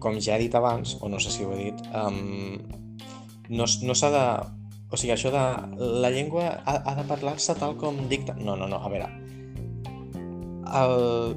[0.00, 2.60] com ja he dit abans, o no sé si ho he dit, um,
[3.50, 4.24] no, no s'ha de...
[4.90, 5.42] O sigui, això de...
[6.02, 8.34] La llengua ha, ha de parlar-se tal com dicta...
[8.38, 9.10] No, no, no, a veure...
[10.80, 11.36] El...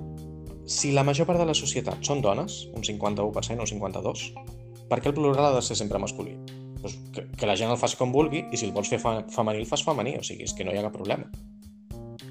[0.65, 4.43] Si la major part de la societat són dones, un 51% o un 52%,
[4.89, 6.38] per què el plural ha de ser sempre masculí?
[6.82, 9.21] Pues que, que la gent el faci com vulgui i si el vols fer fa,
[9.32, 11.30] femení, el fas femení, o sigui, és que no hi ha cap problema.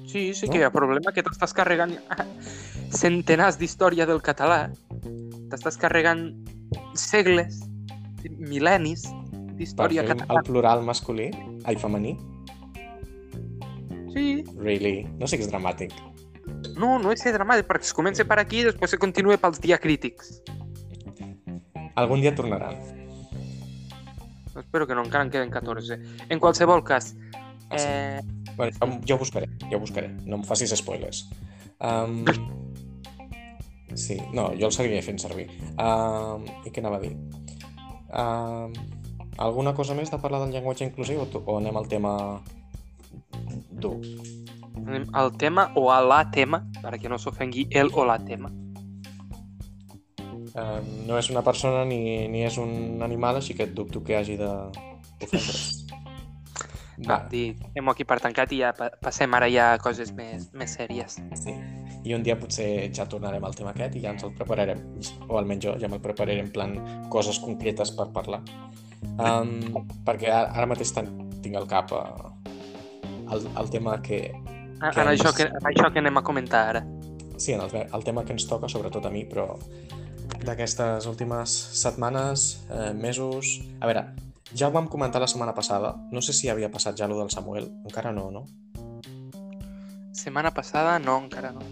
[0.05, 0.53] Sí, sí No?
[0.53, 1.95] que hi ha problema que t'estàs carregant
[3.03, 4.67] centenars d'història del català,
[5.49, 6.27] t'estàs carregant
[6.93, 7.63] segles,
[8.37, 9.07] mil·lennis
[9.57, 10.39] d'història catalana.
[10.39, 11.31] el plural masculí,
[11.65, 12.17] ai, femení,
[14.13, 15.93] Sí, really, no sé que és dramàtic.
[16.77, 19.59] No, no és ser dramàtic, perquè es comença per aquí i després se continua pels
[19.63, 20.41] diacrítics.
[21.95, 22.77] Algun dia tornaran.
[24.57, 25.99] Espero que no, encara en queden 14.
[26.29, 27.15] En qualsevol cas,
[27.69, 27.87] Ah, sí.
[27.89, 28.21] eh,
[28.55, 30.09] Bueno, jo, jo ho buscaré, jo ho buscaré.
[30.25, 31.23] No em facis spoilers.
[31.81, 32.23] Um,
[33.95, 35.47] sí, no, jo el seguiré fent servir.
[35.81, 37.15] Um, I què anava a dir?
[38.13, 38.75] Um,
[39.41, 42.13] alguna cosa més de parlar del llenguatge inclusiu o, tu- o anem al tema
[43.71, 43.97] dur?
[44.87, 48.51] Anem al tema o a la tema, perquè no s'ofengui el o la tema.
[50.53, 54.37] Um, no és una persona ni, ni és un animal, així que dubto que hagi
[54.37, 54.51] de
[55.21, 55.79] ofendre's.
[57.03, 60.75] Va, deixem aquí per tancat i ja pa passem ara ja a coses més, més
[60.77, 61.17] sèries.
[61.41, 61.55] Sí.
[62.05, 64.83] I un dia potser ja tornarem al tema aquest i ja ens el prepararem,
[65.27, 66.77] o almenys jo ja me'l prepararé en plan
[67.09, 68.43] coses concretes per parlar.
[69.17, 69.57] Um,
[70.05, 72.31] perquè ara, mateix tinc al cap uh,
[73.31, 74.27] el, el tema que...
[74.91, 76.83] Que en, això que, en això que anem a comentar ara.
[77.37, 79.53] Sí, en el, el tema que ens toca, sobretot a mi, però
[80.43, 83.59] d'aquestes últimes setmanes, eh, mesos...
[83.79, 84.05] A veure,
[84.53, 87.31] ja ho vam comentar la setmana passada, no sé si havia passat ja lo del
[87.31, 88.45] Samuel, encara no, no?
[90.13, 91.63] Setmana passada no, encara no.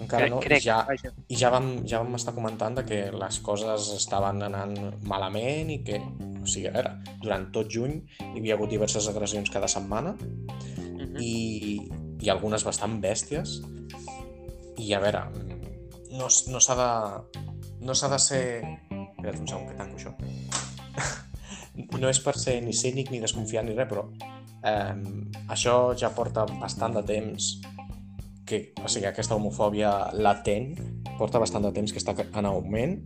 [0.00, 1.12] Encara no, crec, i ja, vaja.
[1.28, 4.76] I ja vam, ja vam estar comentant de que les coses estaven anant
[5.08, 9.52] malament i que, o sigui, a veure, durant tot juny hi havia hagut diverses agressions
[9.52, 10.16] cada setmana
[11.16, 11.22] Mhm.
[11.22, 11.75] i,
[12.26, 13.60] i algunes bastant bèsties.
[14.82, 15.22] I a veure,
[16.12, 16.90] no, no s'ha de
[17.86, 18.44] no s'ha de ser
[19.26, 20.14] espera't un segon que tanco això.
[22.00, 24.06] No és per ser ni cínic ni desconfiant ni res, però
[24.64, 24.94] eh,
[25.52, 27.50] això ja porta bastant de temps
[28.48, 30.70] que, o sigui, aquesta homofòbia latent
[31.18, 32.96] porta bastant de temps que està en augment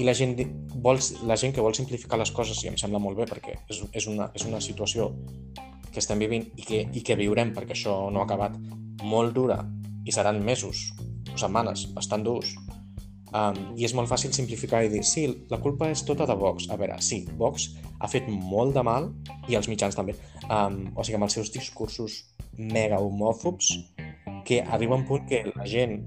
[0.00, 0.34] i la gent,
[0.82, 3.84] vol, la gent que vol simplificar les coses, i em sembla molt bé perquè és,
[3.92, 5.12] és, una, és una situació
[5.96, 8.58] que estem vivint i que, i que viurem perquè això no ha acabat
[9.08, 9.62] molt dura
[10.04, 10.90] i seran mesos
[11.40, 12.52] setmanes bastant durs
[13.32, 16.68] um, i és molt fàcil simplificar i dir sí, la culpa és tota de Vox.
[16.68, 19.10] A veure, sí, Vox ha fet molt de mal
[19.48, 20.16] i els mitjans també.
[20.46, 22.20] Um, o sigui, amb els seus discursos
[22.56, 23.72] mega homòfobs
[24.46, 26.04] que arriba un punt que la gent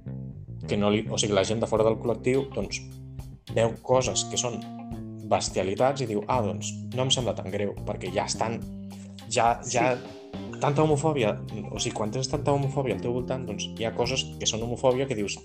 [0.70, 2.82] que no li, o sigui, la gent de fora del col·lectiu doncs
[3.56, 4.60] veu coses que són
[5.30, 8.58] bestialitats i diu, ah, doncs no em sembla tan greu, perquè ja estan
[9.32, 9.92] ja, ja
[10.60, 11.34] tanta homofòbia,
[11.72, 14.64] o sigui, quan tens tanta homofòbia al teu voltant, doncs hi ha coses que són
[14.66, 15.38] homofòbia que dius,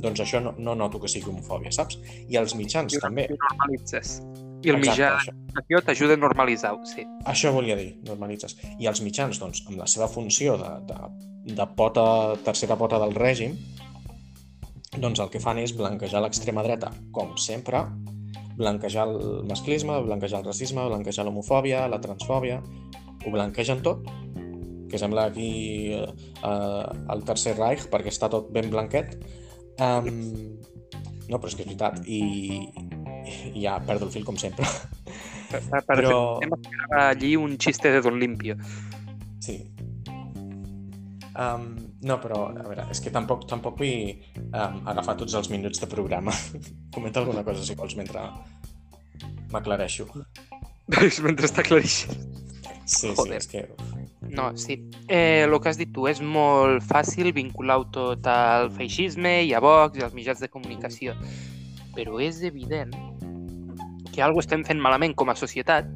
[0.00, 1.98] doncs això no, no noto que sigui homofòbia, saps?
[2.28, 3.26] I els mitjans I també.
[3.30, 4.20] ho normalitzes.
[4.60, 7.06] I el Exacte, mitjà t'ajuda a normalitzar-ho, sí.
[7.24, 8.58] això volia dir, normalitzes.
[8.76, 10.98] I els mitjans, doncs, amb la seva funció de, de,
[11.56, 13.56] de pota, tercera pota del règim,
[14.98, 17.86] doncs el que fan és blanquejar l'extrema dreta, com sempre,
[18.60, 22.60] blanquejar el masclisme, blanquejar el racisme, blanquejar l'homofòbia, la transfòbia,
[23.24, 24.06] ho blanquegen tot,
[24.90, 26.06] que sembla aquí eh,
[26.42, 29.16] eh, el Tercer Reich perquè està tot ben blanquet.
[29.80, 30.58] Um,
[31.30, 32.20] no, però és que és veritat, i,
[33.54, 34.66] i ja perdo el fil com sempre.
[35.50, 36.56] Per, per, per Però- Hem
[36.98, 38.58] allí un xiste de Don Limpio.
[39.40, 39.60] Sí.
[41.40, 41.70] Um,
[42.04, 44.10] no, però, a veure, és que tampoc, tampoc vull
[44.50, 46.34] um, agafar tots els minuts de programa.
[46.94, 48.26] Comenta alguna cosa, si vols, mentre
[49.50, 50.06] m'aclareixo.
[51.26, 52.18] Mentre està clareixent.
[52.84, 53.38] Sí, sí, Joder.
[53.38, 53.64] és que...
[54.30, 54.76] No, sí.
[55.08, 59.62] Eh, el que has dit tu, és molt fàcil vincular-ho tot al feixisme i a
[59.62, 61.14] Vox i als mitjans de comunicació.
[61.94, 62.94] Però és evident
[64.10, 65.88] que alguna estem fent malament com a societat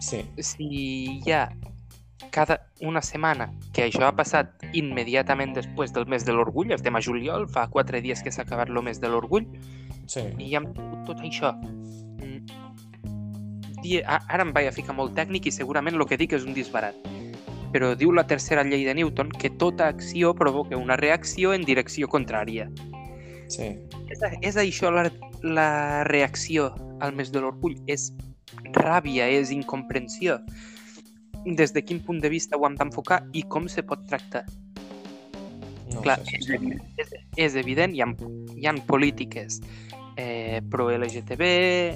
[0.00, 0.66] Sí, si
[1.24, 1.48] hi ha
[2.30, 7.02] cada una setmana que això ha passat immediatament després del mes de l'orgull, estem a
[7.04, 9.46] juliol, fa quatre dies que s'ha acabat el mes de l'orgull,
[10.10, 10.26] sí.
[10.38, 11.54] i hem tingut tot això.
[13.86, 16.44] Di- a- Ara em vaig a ficar molt tècnic i segurament el que dic és
[16.46, 16.96] un disbarat.
[17.72, 22.08] Però diu la tercera llei de Newton que tota acció provoca una reacció en direcció
[22.08, 22.68] contrària.
[23.48, 23.76] Sí,
[24.10, 25.04] És, és això la,
[25.42, 27.76] la reacció al mes de l'orgull?
[27.86, 28.08] És
[28.74, 30.40] ràbia, és incomprensió?
[31.46, 34.44] Des de quin punt de vista ho hem d'enfocar i com se pot tractar?
[35.92, 36.48] no Clar, és,
[36.98, 38.08] és, és evident, hi ha,
[38.56, 39.60] hi ha polítiques
[40.16, 41.42] eh, pro-LGTB,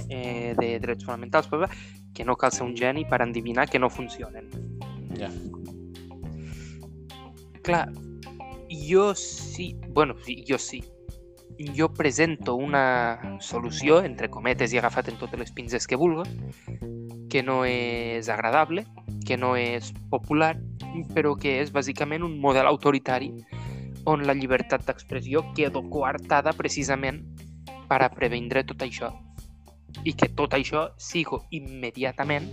[0.08, 1.70] eh, de drets fonamentals, bla, bla,
[2.14, 4.48] que no cal ser un geni per endivinar que no funcionen.
[5.18, 5.30] Ja.
[7.62, 7.90] Clar,
[8.70, 10.84] jo sí, bueno, sí, jo sí.
[11.76, 16.24] Jo presento una solució, entre cometes i agafat en totes les pinces que vulga,
[17.28, 18.86] que no és agradable,
[19.26, 20.54] que no és popular,
[21.14, 23.30] però que és bàsicament un model autoritari
[24.08, 27.20] on la llibertat d'expressió queda coartada precisament
[27.91, 29.11] per a previndre tot això
[30.07, 32.47] i que tot això sigo immediatament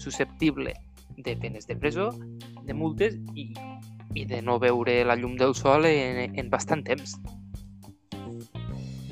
[0.00, 0.72] susceptible
[1.16, 2.10] de penes de presó,
[2.64, 3.52] de multes i,
[4.14, 7.16] i de no veure la llum del sol en, en bastant temps.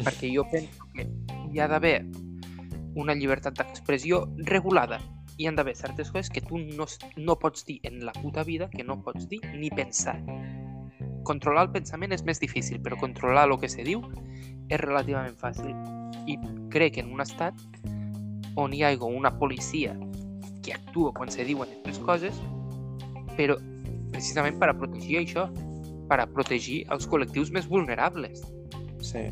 [0.03, 1.07] Perquè jo penso que
[1.53, 2.01] hi ha d'haver
[2.99, 4.99] una llibertat d'expressió regulada.
[5.39, 8.69] Hi han d'haver certes coses que tu no, no pots dir en la puta vida,
[8.71, 10.19] que no pots dir ni pensar.
[11.25, 14.03] Controlar el pensament és més difícil, però controlar el que se diu
[14.73, 15.75] és relativament fàcil.
[16.27, 16.39] I
[16.73, 17.59] crec que en un estat
[18.57, 19.95] on hi hagi una policia
[20.62, 22.39] que actua quan se diuen aquestes coses,
[23.37, 23.59] però
[24.12, 25.49] precisament per a protegir això,
[26.09, 28.45] per a protegir els col·lectius més vulnerables.
[29.03, 29.27] Sí.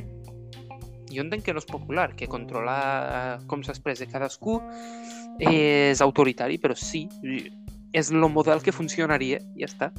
[1.10, 4.60] Jo entenc que no és popular, que controlar com s'expressa cadascú
[5.40, 7.06] és autoritari, però sí,
[7.92, 9.90] és el model que funcionaria, i ja està.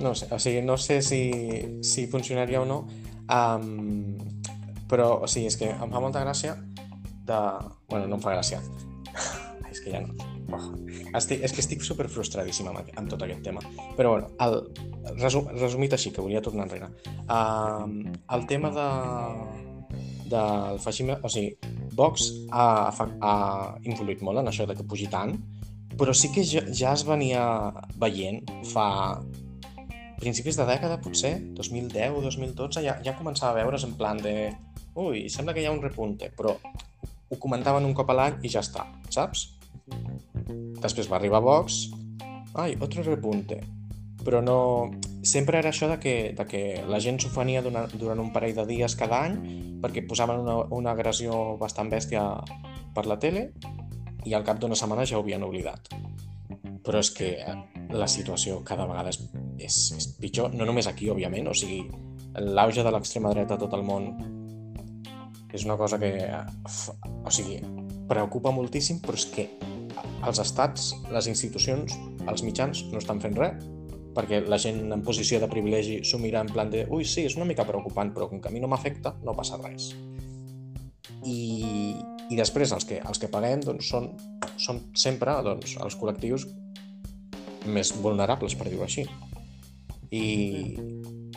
[0.00, 1.20] No sé, o sigui, no sé si,
[1.86, 2.82] si funcionaria o no,
[3.28, 4.16] um,
[4.90, 6.56] però, o sigui, és que em fa molta gràcia
[7.26, 7.40] de...
[7.90, 8.60] Bueno, no em fa gràcia.
[9.72, 10.14] és que ja no...
[10.54, 10.74] Oh.
[11.16, 13.62] Estic, és que estic super frustradíssim amb, amb tot aquest tema.
[13.96, 14.58] Però, bueno, el,
[15.22, 16.90] resum, resumit així, que volia tornar enrere.
[17.24, 18.00] Um,
[18.36, 18.88] el tema de,
[20.30, 21.54] del feixisme, o sigui,
[21.94, 23.34] Vox ha, ha,
[23.86, 25.36] influït molt en això de que pugi tant,
[25.98, 27.44] però sí que ja, ja es venia
[28.02, 28.88] veient fa
[30.20, 34.52] principis de dècada, potser, 2010 o 2012, ja, ja començava a veure's en plan de
[34.94, 38.52] ui, sembla que hi ha un repunte, però ho comentaven un cop a l'any i
[38.52, 39.48] ja està, saps?
[40.84, 41.88] Després va arribar Vox,
[42.54, 43.60] ai, otro repunte,
[44.24, 44.90] però no...
[45.24, 48.92] Sempre era això de que, de que la gent s'ofenia durant, un parell de dies
[49.00, 49.38] cada any
[49.80, 52.26] perquè posaven una, una agressió bastant bèstia
[52.92, 53.46] per la tele
[54.28, 55.88] i al cap d'una setmana ja ho havien oblidat.
[56.84, 57.30] Però és que
[57.88, 59.22] la situació cada vegada és,
[59.58, 61.84] és, és pitjor, no només aquí, òbviament, o sigui,
[62.34, 64.10] l'auge de l'extrema dreta a tot el món
[65.54, 66.10] és una cosa que,
[67.22, 67.60] o sigui,
[68.10, 69.46] preocupa moltíssim, però és que
[70.26, 71.94] els estats, les institucions,
[72.26, 73.62] els mitjans no estan fent res,
[74.14, 77.36] perquè la gent en posició de privilegi s'ho mira en plan de ui, sí, és
[77.38, 79.92] una mica preocupant, però com que a mi no m'afecta, no passa res.
[81.24, 81.38] I,
[82.30, 84.10] i després els que, els que paguem doncs, són,
[84.60, 86.46] són sempre doncs, els col·lectius
[87.66, 89.06] més vulnerables, per dir-ho així.
[90.14, 90.24] I,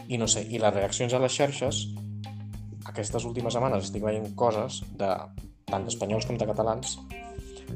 [0.08, 1.86] I no sé, i les reaccions a les xarxes,
[2.88, 5.12] aquestes últimes setmanes estic veient coses de
[5.68, 6.98] tant d'espanyols com de catalans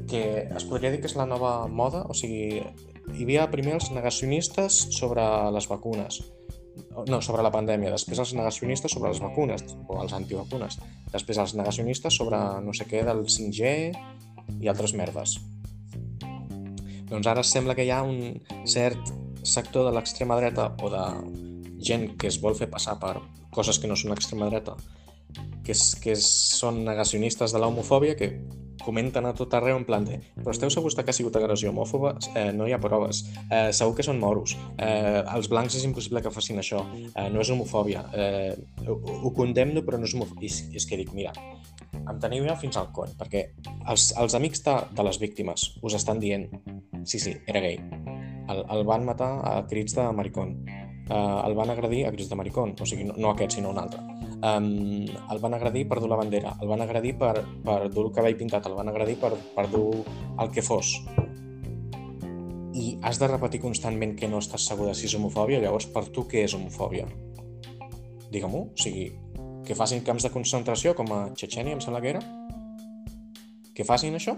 [0.08, 2.62] que es podria dir que és la nova moda, o sigui,
[3.12, 5.24] hi havia primer els negacionistes sobre
[5.54, 6.20] les vacunes,
[7.08, 10.78] no, sobre la pandèmia, després els negacionistes sobre les vacunes, o els antivacunes,
[11.12, 13.74] després els negacionistes sobre no sé què del 5G
[14.60, 15.38] i altres merdes.
[17.12, 21.04] Doncs ara sembla que hi ha un cert sector de l'extrema dreta o de
[21.82, 23.16] gent que es vol fer passar per
[23.52, 24.76] coses que no són extrema dreta,
[25.64, 28.32] que, és, que són negacionistes de l'homofòbia, que
[28.82, 32.16] comenten a tot arreu en plan de però esteu segurs que ha sigut agressió homòfoba?
[32.34, 33.22] Eh, no hi ha proves.
[33.46, 34.56] Eh, segur que són moros.
[34.76, 36.82] Eh, els blancs és impossible que facin això.
[37.14, 38.02] Eh, no és homofòbia.
[38.12, 38.56] Eh,
[38.88, 40.50] ho, ho condemno, però no és homofòbia.
[40.50, 41.34] I, és que dic, mira,
[42.00, 43.44] em teniu ja fins al cony, perquè
[43.90, 46.48] els, els amics de, de les víctimes us estan dient
[47.04, 47.78] sí, sí, era gay.
[48.50, 50.56] El, el van matar a crits de maricón.
[51.12, 53.80] Uh, el van agredir a crits de maricón, o sigui, no, no aquest, sinó un
[53.82, 54.00] altre.
[54.42, 58.14] Um, el van agredir per dur la bandera, el van agredir per, per dur el
[58.14, 60.02] cabell pintat, el van agredir per, per dur
[60.40, 60.96] el que fos.
[62.72, 66.06] i has de repetir constantment que no estàs segur de si és homofòbia, llavors per
[66.14, 67.04] tu què és homofòbia?
[68.32, 69.10] Digue-m'ho, o sigui,
[69.66, 72.22] que facin camps de concentració com a Chechenia, em sembla que era?
[73.72, 74.36] Que facin això?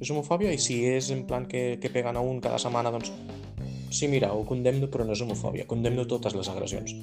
[0.00, 0.52] És homofòbia?
[0.54, 3.12] I si és en plan que, que peguen a un cada setmana, doncs
[3.90, 6.94] sí, mira, ho condemno però no és homofòbia, condemno totes les agressions.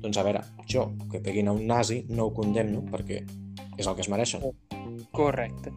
[0.00, 3.22] Doncs a veure, jo, que peguin a un nazi, no ho condemno perquè
[3.76, 4.44] és el que es mereixen.
[5.12, 5.72] Correcte.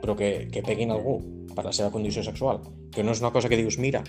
[0.00, 1.18] Però que, que peguin algú
[1.54, 2.60] per la seva condició sexual,
[2.92, 4.02] que no és una cosa que dius, mira,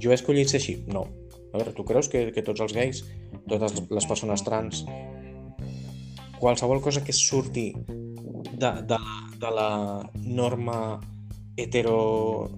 [0.00, 0.78] jo he escollit ser així.
[0.88, 1.06] No.
[1.52, 3.04] A veure, tu creus que, que tots els gais,
[3.50, 4.84] totes les persones trans,
[6.44, 8.98] qualsevol cosa que surti de, de,
[9.40, 9.70] de la
[10.20, 11.00] norma
[11.56, 12.50] hetero...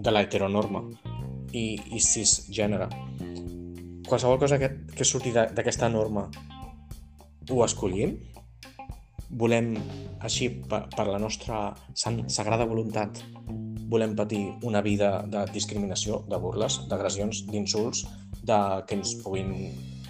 [0.00, 0.80] de la heteronorma
[1.52, 2.88] i, i cisgènere,
[4.08, 6.24] qualsevol cosa que, que surti d'aquesta norma
[7.50, 8.16] ho escollim?
[9.30, 9.76] volem,
[10.26, 13.22] així, per, per la nostra sagrada voluntat,
[13.90, 18.02] volem patir una vida de discriminació, de burles, d'agressions, d'insults,
[18.42, 19.54] de que ens puguin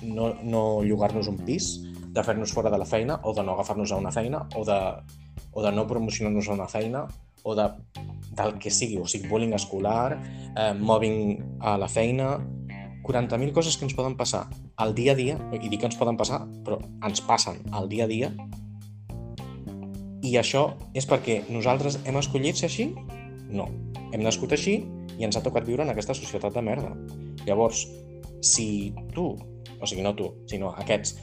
[0.02, 1.74] no, no llogar-nos un pis,
[2.11, 4.78] de fer-nos fora de la feina o de no agafar-nos a una feina o de,
[5.52, 7.06] o de no promocionar-nos a una feina
[7.42, 7.68] o de,
[8.36, 10.18] del que sigui, o sigui, bullying escolar,
[10.56, 12.34] eh, mobbing a la feina,
[13.06, 14.44] 40.000 coses que ens poden passar
[14.76, 18.04] al dia a dia, i dic que ens poden passar, però ens passen al dia
[18.04, 18.34] a dia
[20.20, 22.90] i això és perquè nosaltres hem escollit ser així?
[23.48, 23.66] No.
[24.12, 24.82] Hem nascut així
[25.16, 26.90] i ens ha tocat viure en aquesta societat de merda.
[27.46, 27.86] Llavors,
[28.44, 29.30] si tu,
[29.80, 31.16] o sigui, no tu, sinó aquests,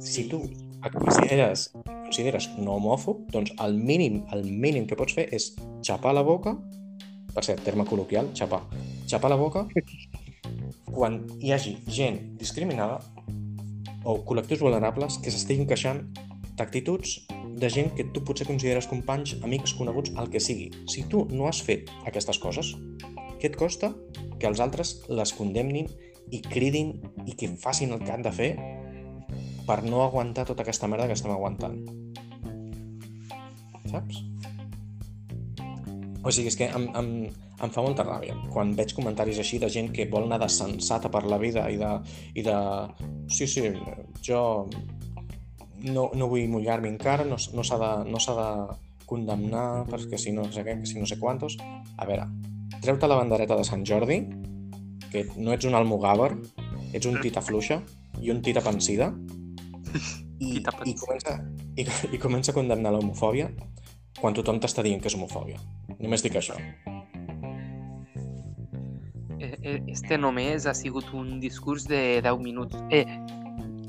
[0.00, 0.42] si tu
[0.80, 5.52] et consideres, consideres no homòfob, doncs el mínim, el mínim que pots fer és
[5.86, 6.56] xapar la boca,
[7.34, 8.64] per cert, terme col·loquial, xapar,
[9.06, 9.66] xapar la boca
[10.96, 12.98] quan hi hagi gent discriminada
[14.08, 16.02] o col·lectius vulnerables que s'estiguin queixant
[16.56, 17.20] d'actituds
[17.60, 20.70] de gent que tu potser consideres companys, amics, coneguts, el que sigui.
[20.88, 22.72] Si tu no has fet aquestes coses,
[23.40, 23.92] què et costa
[24.40, 25.88] que els altres les condemnin
[26.32, 26.94] i cridin
[27.26, 28.50] i que facin el que han de fer
[29.70, 31.78] per no aguantar tota aquesta merda que estem aguantant?
[33.86, 34.24] Saps?
[36.20, 37.10] O sigui, és que em, em,
[37.62, 41.08] em fa molta ràbia quan veig comentaris així de gent que vol anar de sensata
[41.12, 41.92] per la vida i de,
[42.34, 42.56] i de
[43.30, 43.70] sí, sí,
[44.26, 44.42] jo
[45.86, 48.50] no, no vull mullar-me encara, no, no s'ha de, no de
[49.08, 51.56] condemnar perquè si no sé què, si no sé quantos.
[51.96, 52.26] A veure,
[52.82, 54.20] treu-te la bandereta de Sant Jordi,
[55.10, 56.34] que no ets un almogàver,
[56.92, 57.80] ets un tita fluixa
[58.20, 59.08] i un tita pensida,
[60.40, 61.36] i, i, comença,
[61.76, 63.50] i, i comença a condemnar l'homofòbia
[64.20, 65.60] quan tothom t'està dient que és homofòbia.
[66.00, 66.56] Només dic això.
[69.40, 72.76] Eh, eh, este només ha sigut un discurs de 10 minuts.
[72.90, 73.06] Eh,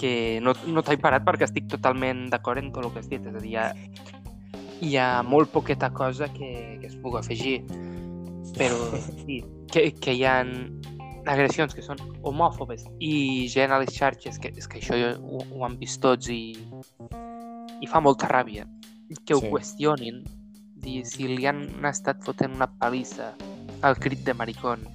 [0.02, 3.22] que no, no t'he parat perquè estic totalment d'acord en tot el que has dit.
[3.22, 3.68] És a dir, hi ha,
[4.82, 7.58] hi ha molt poqueta cosa que, que es pugui afegir,
[8.58, 8.80] però
[9.22, 10.40] sí, que, que hi ha
[11.30, 15.66] agressions que són homòfobes i gent a les xarxes, que és que això ho, ho
[15.66, 16.56] han vist tots i,
[17.82, 18.66] i fa molta ràbia
[19.26, 19.50] que ho sí.
[19.52, 20.24] qüestionin
[20.82, 23.34] dir si li han estat fotent una palissa
[23.86, 24.88] al crit de maricón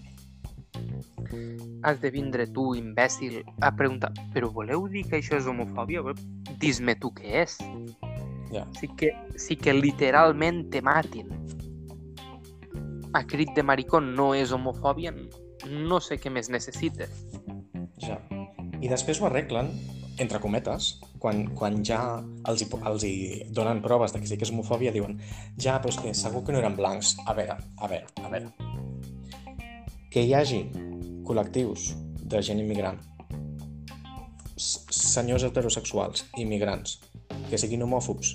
[1.86, 6.02] has de vindre tu, imbècil, a preguntar però voleu dir que això és homofòbia?
[6.58, 7.58] Dis-me tu què és.
[8.50, 8.64] Ja.
[8.78, 11.30] Sí, que, sí que literalment te matin.
[13.14, 15.12] A crit de maricón no és homofòbia,
[15.70, 17.12] no sé què més necessites.
[18.02, 18.20] Ja.
[18.82, 19.70] I després ho arreglen,
[20.20, 22.00] entre cometes, quan, quan ja
[22.48, 23.16] els hi, els hi
[23.56, 25.18] donen proves de que sí que és homofòbia, diuen
[25.60, 27.16] ja, però és que segur que no eren blancs.
[27.26, 28.52] A veure, a veure, a veure.
[30.12, 30.62] Que hi hagi
[31.26, 31.90] col·lectius
[32.26, 33.00] de gent immigrant,
[34.56, 36.98] senyors heterosexuals, immigrants,
[37.50, 38.32] que siguin homòfobs,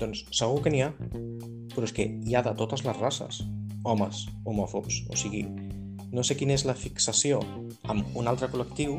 [0.00, 0.92] doncs segur que n'hi ha,
[1.74, 3.42] però és que hi ha de totes les races,
[3.84, 5.02] homes homòfobs.
[5.10, 5.44] O sigui,
[6.12, 7.40] no sé quina és la fixació
[7.92, 8.98] amb un altre col·lectiu,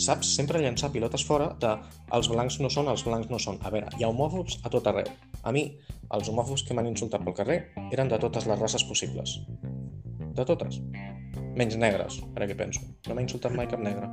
[0.00, 0.30] saps?
[0.36, 1.72] Sempre llançar pilotes fora de
[2.16, 3.60] els blancs no són, els blancs no són.
[3.62, 5.10] A veure, hi ha homòfobs a tot arreu.
[5.44, 5.66] A mi,
[6.16, 7.60] els homòfobs que m'han insultat pel carrer
[7.92, 9.38] eren de totes les races possibles.
[10.36, 10.80] De totes
[11.56, 12.82] menys negres, ara que penso.
[13.08, 14.10] No m'ha insultat mai cap negre.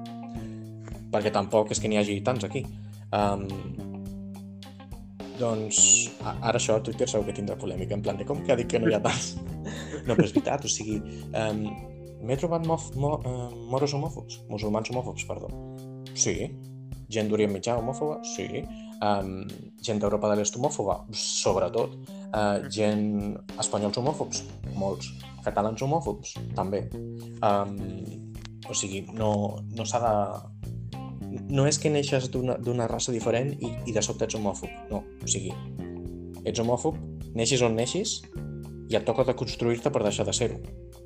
[1.14, 2.64] Perquè tampoc és que n'hi hagi tants aquí.
[3.14, 3.47] Um,
[5.39, 5.80] doncs
[6.24, 8.70] ara això a Twitter segur que tindrà polèmica, en plan de com que ha dit
[8.70, 9.34] que no hi ha tants.
[10.04, 10.99] No, però és veritat, o sigui,
[11.32, 11.66] um,
[12.24, 15.51] m'he trobat mof, mo, uh, moros homòfobs, musulmans homòfobs, perdó.
[16.16, 16.51] Sí.
[17.14, 18.22] Gent d'Orient Mitjà homòfoba?
[18.26, 18.64] Sí.
[19.04, 19.43] Um,
[19.84, 21.01] gent d'Europa de l'Est homòfoba?
[21.20, 21.97] Sobretot.
[22.34, 24.43] Uh, gent espanyols homòfobs?
[24.80, 25.12] Molts
[25.43, 26.86] catalans homòfobs, també.
[27.43, 27.76] Um,
[28.70, 30.14] o sigui, no, no s'ha de...
[31.49, 35.01] No és que neixes d'una raça diferent i, i de sobte ets homòfob, no.
[35.24, 35.51] O sigui,
[36.45, 36.99] ets homòfob,
[37.36, 38.20] neixis on neixis,
[38.94, 40.60] i et toca de construir-te per deixar de ser-ho.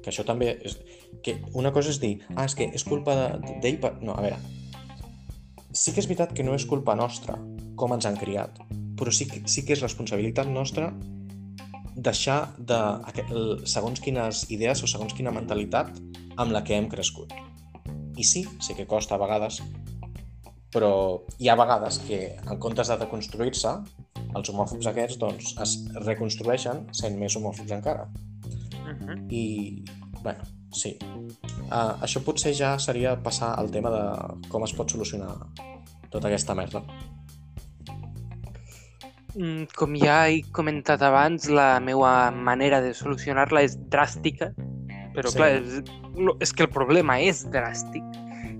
[0.03, 0.75] Que això també és...
[1.23, 3.95] Que una cosa és dir, ah, és que és culpa d'ell de, per...
[4.03, 4.39] No, a veure,
[5.71, 7.37] sí que és veritat que no és culpa nostra
[7.79, 8.59] com ens han criat,
[8.99, 10.91] però sí que, sí que és responsabilitat nostra
[11.97, 12.77] deixar de
[13.65, 15.95] segons quines idees o segons quina mentalitat
[16.37, 17.33] amb la que hem crescut.
[18.17, 19.61] I sí, sé que costa a vegades,
[20.73, 20.91] però
[21.39, 23.73] hi ha vegades que en comptes de deconstruir-se,
[24.35, 28.07] els homòfobs aquests doncs, es reconstrueixen sent més homòfobs encara.
[28.87, 29.17] Uh -huh.
[29.29, 29.83] I,
[30.23, 30.97] bueno, sí.
[31.67, 35.35] Uh, això potser ja seria passar al tema de com es pot solucionar
[36.09, 36.83] tota aquesta merda.
[39.35, 44.53] Mm, com ja he comentat abans, la meva manera de solucionar-la és dràstica,
[45.13, 45.37] però sí.
[45.37, 45.83] clar, és,
[46.39, 48.03] és que el problema és dràstic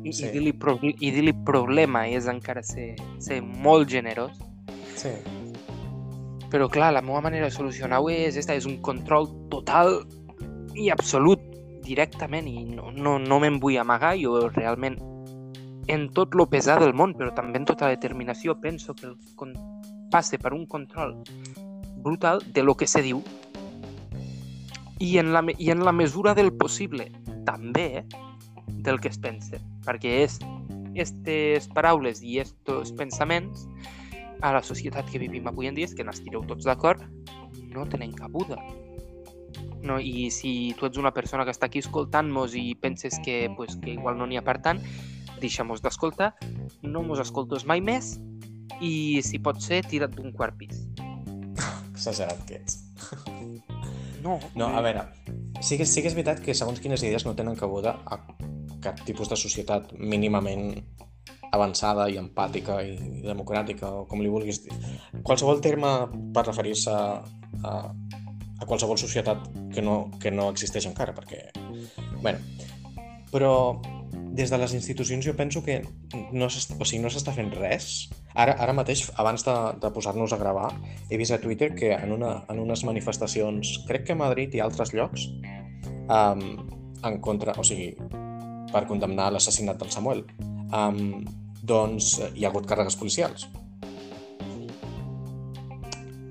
[0.04, 0.28] i, sí.
[0.28, 2.92] i dir-li pro, dir problema és encara ser,
[3.24, 4.38] ser molt generós.
[4.98, 5.16] Sí.
[6.52, 10.02] Però clar, la meva manera de solucionar-ho és esta, és un control total
[10.78, 11.44] i absolut
[11.84, 14.98] directament i no, no, no me'n vull amagar, jo realment
[15.88, 19.54] en tot lo pesar del món, però també en tota determinació penso que el
[20.12, 21.16] passe per un control
[22.04, 23.24] brutal de lo que se diu.
[25.00, 27.12] I en la, i en la mesura del possible
[27.46, 28.06] també
[28.84, 30.40] del que es pensa, perquè és
[30.98, 33.68] aquestes paraules i aquests pensaments
[34.42, 37.04] a la societat que vivim avui en dia, és que n'estireu tots d'acord,
[37.74, 38.58] no tenen cabuda.
[39.82, 43.78] No, I si tu ets una persona que està aquí escoltant-nos i penses que, pues,
[43.82, 44.82] que igual no n'hi ha per tant,
[45.42, 46.34] deixa-mos d'escoltar,
[46.82, 48.18] no mos escoltes mai més
[48.82, 50.84] i, si pot ser, tira't d'un quart pis.
[51.94, 52.82] Exagerat que ets.
[54.24, 54.40] No.
[54.58, 55.06] No, a veure,
[55.62, 58.20] sí que, sí que és veritat que segons quines idees no tenen cabuda a
[58.84, 60.82] cap tipus de societat mínimament
[61.56, 64.76] avançada i empàtica i democràtica, o com li vulguis dir.
[65.24, 65.92] Qualsevol terme
[66.36, 67.76] per referir-se a,
[68.60, 71.48] a qualsevol societat que no, que no existeix encara, perquè...
[72.22, 72.40] bueno,
[73.32, 73.54] però
[74.38, 75.80] des de les institucions jo penso que
[76.32, 78.08] no s'està o sigui, no fent res.
[78.38, 80.70] Ara, ara mateix, abans de, de posar-nos a gravar,
[81.10, 84.62] he vist a Twitter que en, una, en unes manifestacions, crec que a Madrid i
[84.62, 85.26] altres llocs,
[86.06, 86.44] um,
[87.02, 87.96] en contra, o sigui,
[88.70, 90.26] per condemnar l'assassinat del Samuel,
[90.72, 91.26] um,
[91.64, 93.48] doncs hi ha hagut càrregues policials.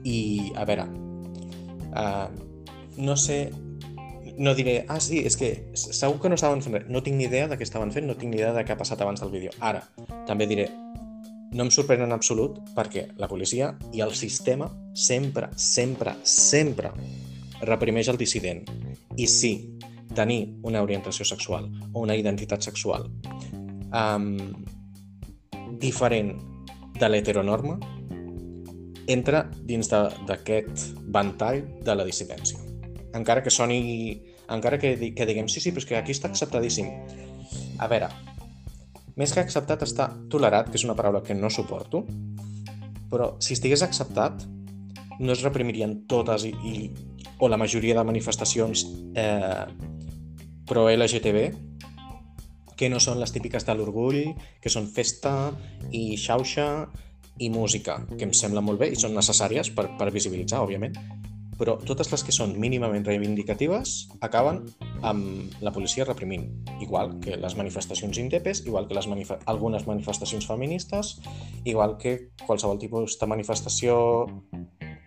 [0.07, 0.87] I, a veure,
[1.99, 2.29] uh,
[3.03, 3.41] no sé,
[4.39, 6.91] no diré, ah, sí, és que segur que no estaven fent res.
[6.93, 8.81] No tinc ni idea de què estaven fent, no tinc ni idea de què ha
[8.81, 9.55] passat abans del vídeo.
[9.65, 9.83] Ara,
[10.29, 10.69] també diré,
[11.57, 16.93] no em sorprèn en absolut perquè la policia i el sistema sempre, sempre, sempre
[17.65, 18.67] reprimeix el dissident.
[19.17, 19.53] I sí,
[20.17, 23.09] tenir una orientació sexual o una identitat sexual
[23.93, 24.37] um,
[25.83, 26.35] diferent
[26.97, 27.77] de l'heteronorma
[29.07, 32.59] entra dins d'aquest ventall de la dissidència.
[33.15, 34.23] Encara que soni...
[34.51, 36.91] Encara que, que diguem, sí, sí, però és que aquí està acceptadíssim.
[37.83, 38.11] A veure,
[39.19, 42.05] més que acceptat està tolerat, que és una paraula que no suporto,
[43.11, 44.45] però si estigués acceptat,
[45.19, 46.75] no es reprimirien totes i, i
[47.41, 48.85] o la majoria de manifestacions
[49.17, 49.65] eh,
[50.69, 51.47] pro LGTB
[52.77, 54.23] que no són les típiques de l'orgull,
[54.61, 55.53] que són festa
[55.91, 56.87] i xauxa
[57.39, 60.97] i música, que em sembla molt bé i són necessàries per, per visibilitzar, òbviament,
[61.57, 64.61] però totes les que són mínimament reivindicatives acaben
[65.09, 66.47] amb la policia reprimint,
[66.85, 71.17] igual que les manifestacions indepes, igual que les manif algunes manifestacions feministes,
[71.65, 73.97] igual que qualsevol tipus de manifestació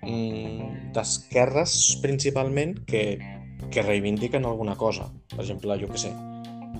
[0.02, 3.04] mm, d'esquerres principalment que,
[3.70, 5.12] que reivindiquen alguna cosa.
[5.30, 6.14] Per exemple, jo que sé,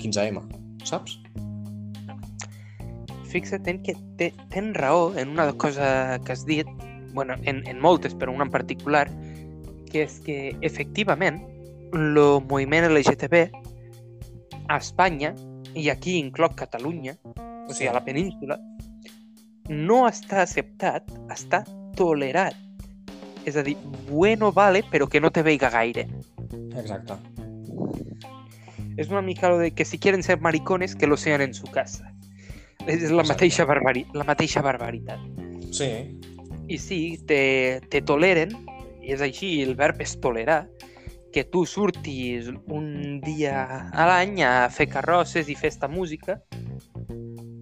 [0.02, 1.20] 15M, saps?
[3.30, 6.68] Fixa't en que te, tens raó en una cosa que has dit,
[7.14, 9.08] bueno, en, en moltes, però una en particular,
[9.90, 11.42] que és que, efectivament,
[11.94, 12.18] el
[12.50, 13.46] moviment LGTB
[14.70, 15.34] a Espanya,
[15.76, 18.58] i aquí incloc Catalunya, o sigui, a la península,
[19.70, 21.64] no està acceptat, està
[21.98, 22.58] tolerat.
[23.48, 23.78] És a dir,
[24.10, 26.08] bueno vale, però que no te veiga gaire.
[26.76, 27.18] Exacte.
[29.00, 31.68] És una mica lo de que si quieren ser maricones, que lo sean en su
[31.72, 32.12] casa.
[32.84, 35.24] És la mateixa, barbari la mateixa barbaritat.
[35.72, 35.88] Sí.
[36.68, 38.52] I sí, te, te toleren,
[39.00, 40.66] és així, el verb és tolerar,
[41.32, 46.40] que tu surtis un dia a l'any a fer carrosses i fer esta música,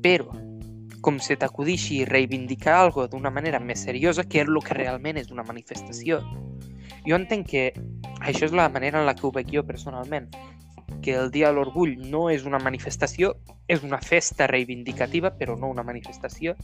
[0.02, 0.34] però
[1.06, 5.30] com se t'acudixi reivindicar algo d'una manera més seriosa que és el que realment és
[5.32, 6.20] una manifestació.
[7.06, 7.66] Jo entenc que
[8.26, 10.32] això és la manera en la que ho veig jo personalment,
[11.08, 13.32] que el Dia de l'Orgull no és una manifestació,
[13.72, 16.58] és una festa reivindicativa, però no una manifestació,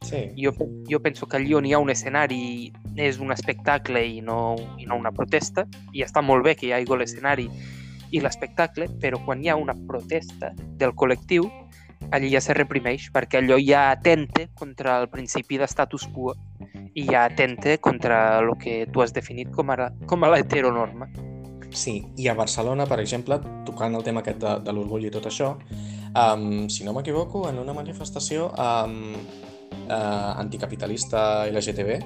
[0.00, 0.30] Sí.
[0.34, 0.54] Jo,
[0.88, 4.86] jo penso que allí on hi ha un escenari és un espectacle i no, i
[4.88, 7.44] no una protesta, i està molt bé que hi hagi l'escenari
[8.10, 11.50] i l'espectacle, però quan hi ha una protesta del col·lectiu,
[12.16, 16.32] allí ja se reprimeix, perquè allò ja atente contra el principi de status quo
[16.94, 21.10] i ja atente contra el que tu has definit com a, com a l'heteronorma.
[21.72, 25.28] Sí, i a Barcelona, per exemple, tocant el tema aquest de, de l'orgull i tot
[25.30, 25.52] això,
[26.10, 29.14] um, si no m'equivoco, en una manifestació um,
[29.86, 32.00] uh, anticapitalista LGTB,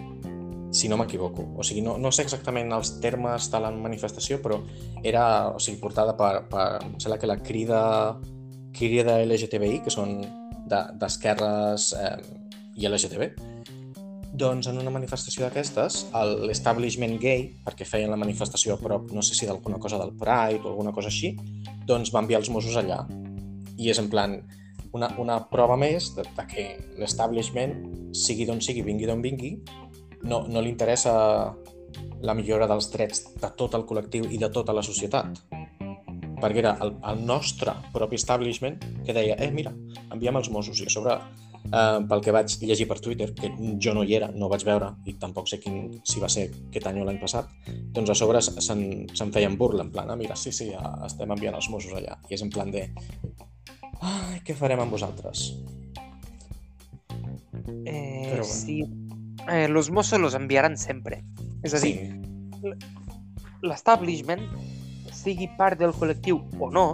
[0.75, 1.47] si no m'equivoco.
[1.57, 4.59] O sigui, no, no sé exactament els termes de la manifestació, però
[5.07, 7.81] era, o sigui, portada per, per em sembla que la crida,
[8.75, 10.19] crida LGTBI, que són
[10.69, 12.41] d'esquerres de, eh,
[12.75, 13.54] i LGTB,
[14.35, 16.01] doncs en una manifestació d'aquestes,
[16.49, 20.65] l'establishment gay, perquè feien la manifestació a prop, no sé si d'alguna cosa del Pride
[20.65, 21.37] o alguna cosa així,
[21.87, 23.05] doncs va enviar els Mossos allà.
[23.79, 24.41] I és en plan
[24.95, 26.67] una, una prova més de, de que
[26.99, 27.77] l'establishment,
[28.15, 29.55] sigui d'on sigui, vingui d'on vingui,
[30.27, 31.15] no, no li interessa
[32.25, 35.45] la millora dels drets de tot el col·lectiu i de tota la societat.
[36.41, 39.73] Perquè era el, el nostre propi establishment que deia, eh, mira,
[40.11, 41.19] enviem els Mossos i a sobre
[41.65, 43.49] Uh, pel que vaig llegir per Twitter, que
[43.81, 46.91] jo no hi era, no vaig veure, i tampoc sé quin, si va ser aquest
[46.91, 47.49] any o l'any passat,
[47.97, 51.33] doncs a sobre se'n se feien burla, en plan, ah, mira, sí, sí, ja estem
[51.33, 52.19] enviant els Mossos allà.
[52.29, 52.85] I és en plan de...
[54.05, 55.47] Ai, què farem amb vosaltres?
[57.87, 58.53] Eh, Però, bueno.
[58.53, 58.83] Sí.
[59.49, 61.23] Eh, los Mossos los enviaran sempre.
[61.65, 61.97] És a dir,
[62.61, 62.77] sí.
[63.65, 64.45] l'establishment,
[65.17, 66.87] sigui part del col·lectiu o no,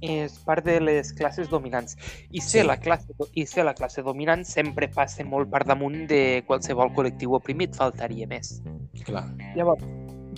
[0.00, 1.96] és part de les classes dominants.
[2.30, 2.66] I ser, sí.
[2.66, 7.36] la classe, I ser la classe dominant sempre passa molt per damunt de qualsevol col·lectiu
[7.36, 8.58] oprimit, faltaria més.
[9.06, 9.26] Clar.
[9.56, 9.84] Llavors,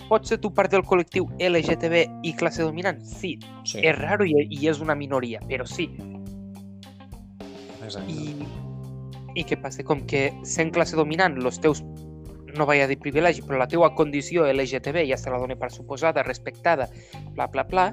[0.08, 3.00] pots ser tu part del col·lectiu LGTB i classe dominant?
[3.06, 3.36] Sí.
[3.64, 3.80] sí.
[3.80, 5.88] És raro i, i és una minoria, però sí.
[7.82, 8.12] Exacte.
[8.12, 8.48] I,
[9.38, 9.84] I què passa?
[9.86, 11.82] Com que sent classe dominant, els teus
[12.52, 15.70] no vaig a dir privilegi, però la teua condició LGTB ja se la dona per
[15.72, 16.88] suposada, respectada,
[17.32, 17.86] bla, bla, bla,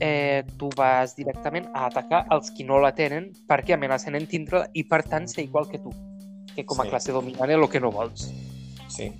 [0.00, 4.66] eh, tu vas directament a atacar els qui no la tenen perquè amenacen en tindre
[4.74, 5.92] i per tant ser igual que tu,
[6.54, 6.92] que com a sí.
[6.92, 8.28] classe dominant és el que no vols.
[8.88, 9.10] Sí.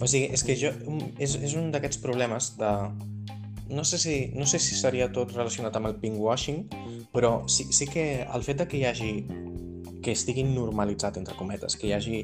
[0.00, 0.72] O sigui, és que jo...
[1.20, 2.72] És, és un d'aquests problemes de...
[3.72, 6.66] No sé, si, no sé si seria tot relacionat amb el pinkwashing,
[7.12, 9.12] però sí, sí que el fet de que hi hagi
[10.02, 12.18] que estigui normalitzat, entre cometes, que hi hagi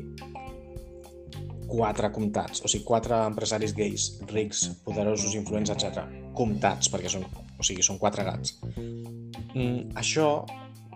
[1.69, 6.05] quatre comptats, o sigui, quatre empresaris gais, rics, poderosos, influents, etc.
[6.37, 7.25] Comptats, perquè són
[7.59, 8.57] o sigui, són quatre gats.
[8.79, 10.47] Mm, això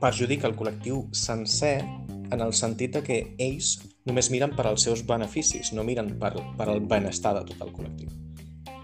[0.03, 1.81] perjudica el col·lectiu sencer
[2.33, 3.77] en el sentit de que ells
[4.09, 7.73] només miren per als seus beneficis, no miren per, per al benestar de tot el
[7.77, 8.11] col·lectiu.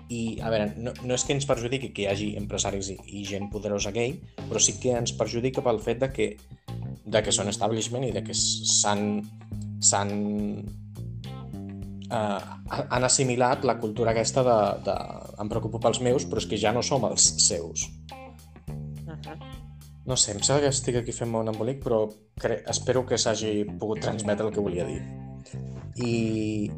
[0.09, 3.24] I, a veure, no, no és que ens perjudiqui que hi hagi empresaris i, i
[3.29, 4.14] gent poderosa gay,
[4.49, 6.29] però sí que ens perjudica pel fet de que,
[7.05, 9.20] de que són establishment i de que s'han
[12.11, 12.41] eh,
[12.89, 14.97] han assimilat la cultura aquesta de, de
[15.43, 17.89] em preocupo pels meus, però és que ja no som els seus.
[19.07, 19.39] Uh -huh.
[20.09, 22.09] No sé, em sembla que estic aquí fent un embolic, però
[22.41, 25.03] cre espero que s'hagi pogut transmetre el que volia dir.
[25.97, 26.71] I...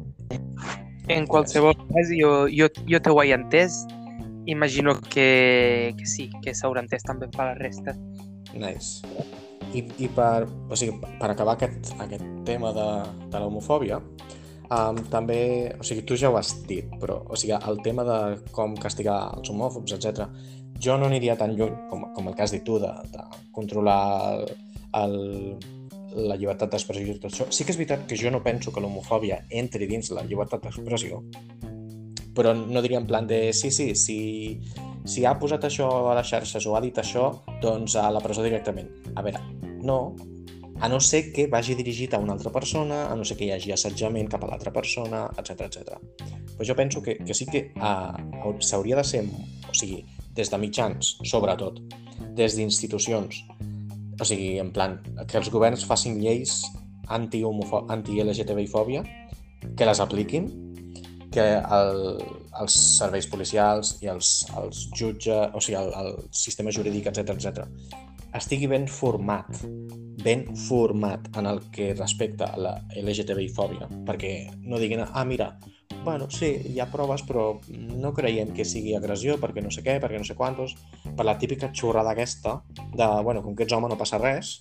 [1.07, 3.85] En qualsevol cas, jo, jo, jo t'ho he entès.
[4.45, 7.95] Imagino que, que sí, que s'haurà entès també per la resta.
[8.53, 9.07] Nice.
[9.73, 12.87] I, i per, o sigui, per acabar aquest, aquest tema de,
[13.31, 14.01] de l'homofòbia,
[14.71, 15.41] Um, també,
[15.75, 18.17] o sigui, tu ja ho has dit, però o sigui, el tema de
[18.55, 20.29] com castigar els homòfobs, etc.
[20.79, 24.37] jo no aniria tan lluny com, com el que has dit tu, de, de controlar
[24.37, 24.45] el,
[25.01, 25.17] el,
[26.31, 27.49] la llibertat d'expressió i tot això.
[27.51, 31.19] Sí que és veritat que jo no penso que l'homofòbia entri dins la llibertat d'expressió,
[32.35, 34.17] però no diria en plan de sí, sí, si,
[35.03, 37.27] si ha posat això a les xarxes o ha dit això,
[37.63, 38.87] doncs a la presó directament.
[39.15, 39.43] A veure,
[39.83, 40.15] no,
[40.81, 43.51] a no ser que vagi dirigit a una altra persona, a no ser que hi
[43.53, 45.77] hagi assetjament cap a l'altra persona, etc etc.
[46.57, 49.21] Però jo penso que, que sí que uh, s'hauria de ser,
[49.69, 50.01] o sigui,
[50.33, 51.77] des de mitjans, sobretot,
[52.37, 53.43] des d'institucions,
[54.17, 54.97] o sigui, en plan,
[55.29, 56.63] que els governs facin lleis
[57.11, 59.03] anti-LGTBI-fòbia,
[59.77, 60.49] que les apliquin,
[61.31, 62.19] que el,
[62.59, 67.69] els serveis policials i els, els jutges, o sigui, el, el sistema jurídic, etc etc,
[68.37, 69.47] estigui ben format,
[70.23, 75.55] ben format en el que respecta a la LGTBI-fòbia, perquè no diguin, ah, mira,
[76.03, 79.99] bueno, sí, hi ha proves, però no creiem que sigui agressió, perquè no sé què,
[80.01, 80.75] perquè no sé quantos,
[81.17, 84.55] per la típica xurrada aquesta de, bueno, com que ets home no passa res,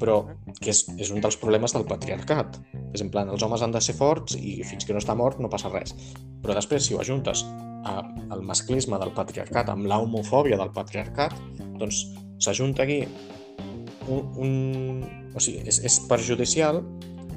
[0.00, 0.22] però
[0.60, 2.58] que és, és un dels problemes del patriarcat.
[2.94, 5.40] És en plan, els homes han de ser forts i fins que no està mort
[5.42, 5.94] no passa res.
[6.42, 7.44] Però després, si ho ajuntes
[7.84, 11.36] al masclisme del patriarcat amb la homofòbia del patriarcat,
[11.80, 12.04] doncs
[12.42, 13.02] s'ajunta aquí
[14.08, 14.54] un, un...
[15.34, 16.82] O sigui, és, és perjudicial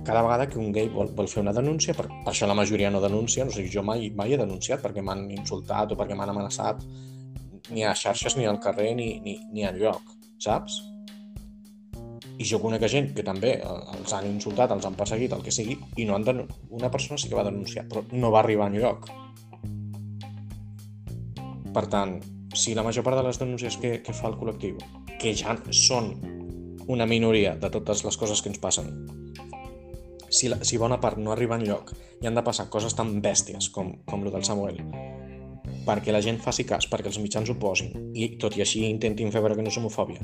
[0.08, 2.88] cada vegada que un gay vol, vol fer una denúncia, per, per això la majoria
[2.94, 6.32] no denuncien, o sigui, jo mai, mai he denunciat perquè m'han insultat o perquè m'han
[6.32, 6.86] amenaçat,
[7.76, 10.80] ni a xarxes, ni al carrer, ni, ni, ni lloc, saps?
[12.38, 15.52] I jo conec gent que també eh, els han insultat, els han perseguit, el que
[15.52, 16.48] sigui, i no han denun...
[16.70, 19.12] una persona sí que va denunciar, però no va arribar a lloc.
[21.76, 22.16] Per tant,
[22.56, 24.80] si la major part de les denúncies que, que fa el col·lectiu,
[25.20, 26.14] que ja són
[26.88, 28.92] una minoria de totes les coses que ens passen,
[30.30, 33.18] si, la, si bona part no arriba en lloc i han de passar coses tan
[33.24, 34.82] bèsties com, com el del Samuel,
[35.88, 39.32] perquè la gent faci cas, perquè els mitjans ho posin i tot i així intentin
[39.32, 40.24] fer veure que no és homofòbia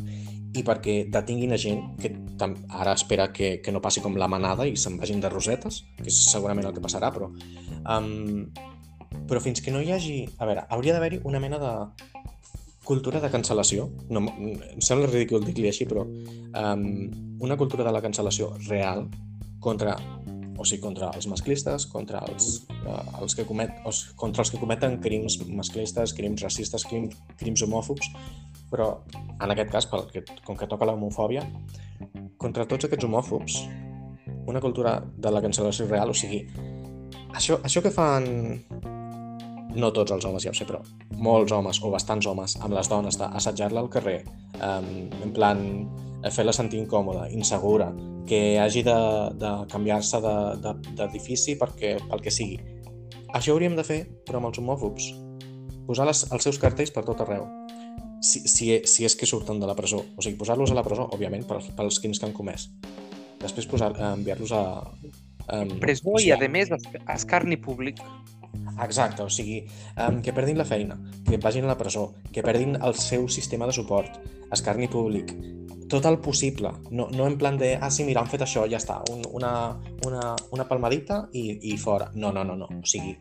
[0.54, 2.12] i perquè detinguin a gent que
[2.44, 6.10] ara espera que, que no passi com la manada i se'n vagin de rosetes, que
[6.12, 8.46] és segurament el que passarà, però um,
[9.28, 10.18] però fins que no hi hagi...
[10.42, 11.72] A veure, hauria d'haver-hi una mena de
[12.86, 13.88] cultura de cancel·lació.
[14.14, 16.84] No, em sembla ridícul dir-li així, però um,
[17.44, 19.08] una cultura de la cancel·lació real
[19.64, 19.98] contra
[20.54, 24.60] o sigui, contra els masclistes, contra els, uh, els que comet, sigui, contra els que
[24.62, 28.12] cometen crims masclistes, crims racistes, crims, crims homòfobs,
[28.72, 28.90] però
[29.42, 31.44] en aquest cas, pel que, com que toca l'homofòbia,
[32.38, 33.60] contra tots aquests homòfobs,
[34.48, 36.44] una cultura de la cancel·lació real, o sigui,
[37.34, 38.30] això, això que fan
[39.76, 40.82] no tots els homes, ja ho sé, però
[41.24, 44.22] molts homes o bastants homes amb les dones d'assetjar-la al carrer,
[44.60, 44.90] um,
[45.24, 45.64] en plan
[46.32, 47.90] fer-la sentir incòmoda, insegura,
[48.28, 48.96] que hagi de,
[49.40, 52.60] de canviar-se d'edifici de, de, perquè, pel que sigui.
[53.34, 55.10] Això hauríem de fer, però amb els homòfobs.
[55.88, 57.48] Posar les, els seus cartells per tot arreu.
[58.24, 60.00] Si, si, si és que surten de la presó.
[60.16, 62.70] O sigui, posar-los a la presó, òbviament, pels, pels crims que han comès.
[63.42, 64.64] Després posar, eh, enviar-los a...
[65.52, 66.72] Um, presó i, a més,
[67.12, 68.00] escarni públic.
[68.82, 69.64] Exacte, o sigui,
[69.98, 70.98] um, que perdin la feina,
[71.28, 74.18] que vagin a la presó, que perdin el seu sistema de suport,
[74.52, 75.36] escarni públic,
[75.94, 78.80] tot el possible, no, no en plan de, ah, sí, mira, han fet això, ja
[78.80, 79.52] està, un, una,
[80.08, 82.10] una, una palmadita i, i fora.
[82.16, 82.66] No, no, no, no.
[82.66, 83.14] O sigui,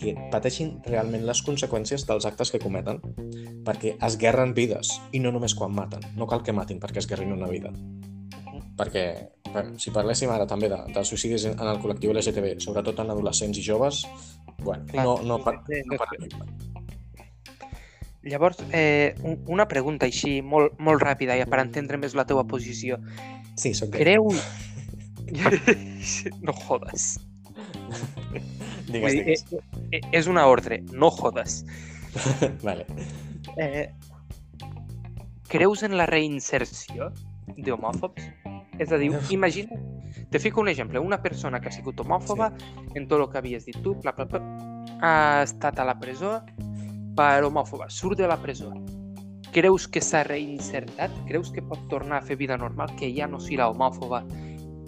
[0.00, 2.98] que pateixin realment les conseqüències dels actes que cometen,
[3.66, 6.02] perquè esguerren vides, i no només quan maten.
[6.18, 7.70] No cal que matin perquè esguerrin una vida.
[8.76, 9.04] Perquè,
[9.52, 13.56] bueno, si parléssim ara també de, de suïcidis en el col·lectiu LGTB, sobretot en adolescents
[13.56, 14.02] i joves,
[14.60, 16.28] bueno, no, no, no, no parlem.
[18.26, 19.14] Llavors, eh,
[19.46, 22.98] una pregunta així, molt, molt ràpida, ja per entendre més la teva posició.
[23.54, 24.02] Sí, sóc gay.
[24.02, 24.32] Creu...
[26.46, 27.06] no jodes.
[28.90, 29.30] digues, digues.
[29.36, 29.62] És, eh,
[29.98, 31.62] eh, és una ordre, no jodes.
[32.66, 32.86] vale.
[33.56, 33.86] Eh,
[35.48, 37.12] creus en la reinserció
[37.56, 38.26] d'homòfobs?
[38.78, 39.78] És a dir, imagina,
[40.30, 42.74] te fico un exemple, una persona que ha sigut homòfoba sí.
[42.94, 44.42] en tot el que havies dit tu, bla, bla, bla,
[45.00, 46.40] ha estat a la presó,
[47.16, 48.72] per homòfoba, surt de la presó,
[49.56, 51.14] creus que s'ha reinsertat?
[51.28, 54.22] Creus que pot tornar a fer vida normal, que ja no serà homòfoba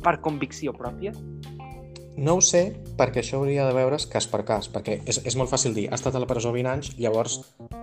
[0.04, 1.14] per convicció pròpia?
[2.18, 2.64] No ho sé,
[2.98, 5.96] perquè això hauria de veure's cas per cas, perquè és, és molt fàcil dir, ha
[5.96, 7.38] estat a la presó 20 anys, llavors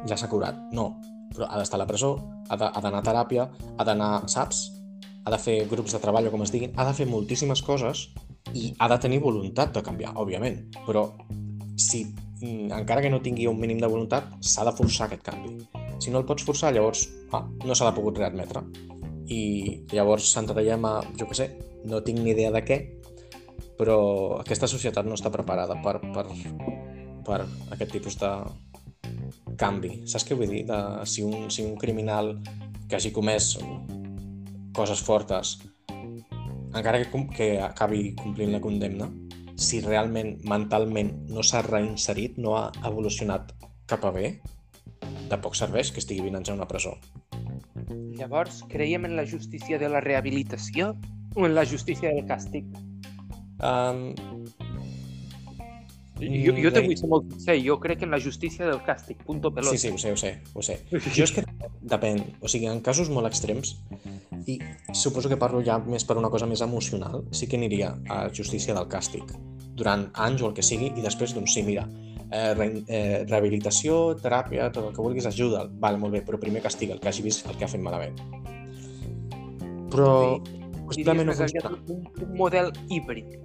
[0.06, 0.60] ja s'ha curat.
[0.76, 0.92] No,
[1.34, 2.18] però ha d'estar a la presó,
[2.52, 3.48] ha d'anar a teràpia,
[3.78, 4.68] ha d'anar, saps?
[5.26, 8.08] Ha de fer grups de treball o com es diguin, ha de fer moltíssimes coses
[8.54, 10.62] i ha de tenir voluntat de canviar, òbviament.
[10.86, 11.08] Però
[11.82, 12.06] si
[12.42, 15.56] Mm, encara que no tingui un mínim de voluntat, s'ha de forçar aquest canvi.
[16.04, 18.62] Si no el pots forçar, llavors ah, no s'ha de pogut readmetre.
[19.32, 19.42] I
[19.94, 21.48] llavors s'entraiem a, jo què sé,
[21.90, 22.78] no tinc ni idea de què,
[23.80, 23.98] però
[24.42, 26.28] aquesta societat no està preparada per, per,
[27.26, 27.40] per
[27.74, 28.32] aquest tipus de
[29.58, 30.02] canvi.
[30.06, 30.66] Saps què vull dir?
[30.70, 32.36] De, si, un, si un criminal
[32.90, 33.56] que hagi comès
[34.76, 35.58] coses fortes,
[36.76, 39.10] encara que, que acabi complint la condemna,
[39.56, 43.54] si realment mentalment no s'ha reinserit, no ha evolucionat
[43.88, 44.36] cap a bé,
[45.30, 46.98] de poc serveix que estigui 20 anys a una presó.
[48.20, 50.94] Llavors, creiem en la justícia de la rehabilitació
[51.36, 52.68] o en la justícia del càstig?
[53.64, 54.14] Um,
[56.20, 59.52] jo, jo te vull ser molt sincer, jo crec en la justícia del càstig, punto
[59.52, 59.76] pelota.
[59.76, 60.80] Sí, sí, ho sé, ho sé, ho sé.
[61.18, 61.44] Jo és que
[61.96, 63.76] depèn, o sigui, en casos molt extrems,
[64.48, 64.60] i
[64.94, 68.76] suposo que parlo ja més per una cosa més emocional, sí que aniria a justícia
[68.78, 69.32] del càstig
[69.76, 71.86] durant anys o el que sigui i després, doncs sí, mira,
[72.32, 76.64] eh, re, eh, rehabilitació, teràpia, tot el que vulguis, ajuda, val, molt bé, però primer
[76.64, 78.20] castiga el que hagi vist el que ha fet malament.
[79.92, 80.40] Però
[80.86, 81.76] possiblement no funciona.
[81.90, 83.36] Un, un model híbrid.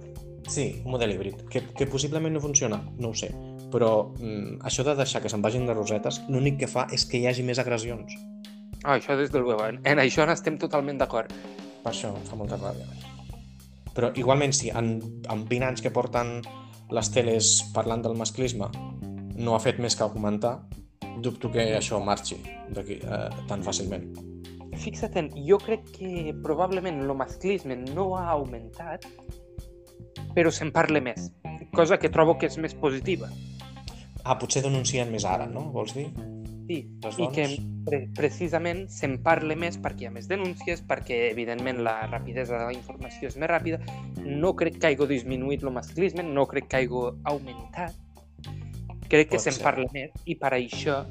[0.47, 3.29] Sí, un model híbrid, que, que possiblement no funciona, no ho sé,
[3.71, 7.21] però mm, això de deixar que se'n vagin de rosetes, l'únic que fa és que
[7.21, 8.17] hi hagi més agressions.
[8.83, 9.61] Ah, això des del web.
[9.85, 11.31] En això n'estem totalment d'acord.
[11.81, 12.87] Per això em fa molta ràbia.
[13.93, 14.95] Però igualment, si en,
[15.29, 16.39] en 20 anys que porten
[16.91, 18.69] les teles parlant del masclisme
[19.41, 20.57] no ha fet més que augmentar,
[21.21, 22.39] dubto que això marxi
[22.73, 24.09] d'aquí eh, tan fàcilment.
[24.81, 29.05] fixa't en, jo crec que probablement el masclisme no ha augmentat,
[30.33, 31.29] però se'n parla més,
[31.75, 33.29] cosa que trobo que és més positiva.
[34.23, 35.67] Ah, potser denuncien més ara, no?
[35.75, 36.07] Vols dir?
[36.67, 37.45] Sí, Les i que
[37.87, 42.69] pre precisament se'n parla més perquè hi ha més denúncies, perquè evidentment la rapidesa de
[42.69, 43.81] la informació és més ràpida.
[44.25, 47.03] No crec que hagi disminuït el masclisme, no crec que hagi
[47.33, 47.97] augmentat.
[49.11, 51.01] Crec que se'n parla més i per això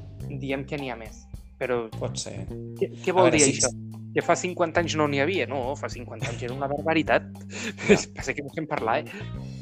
[0.41, 1.25] diem que n'hi ha més.
[1.61, 2.39] Però Pot ser.
[2.79, 3.69] què, què vol veure, dir sí, això?
[4.15, 5.45] Que fa 50 anys no n'hi havia?
[5.47, 7.27] No, fa 50 anys era una barbaritat.
[7.91, 7.97] Ja.
[8.15, 9.60] Passa que no se'n parla, eh?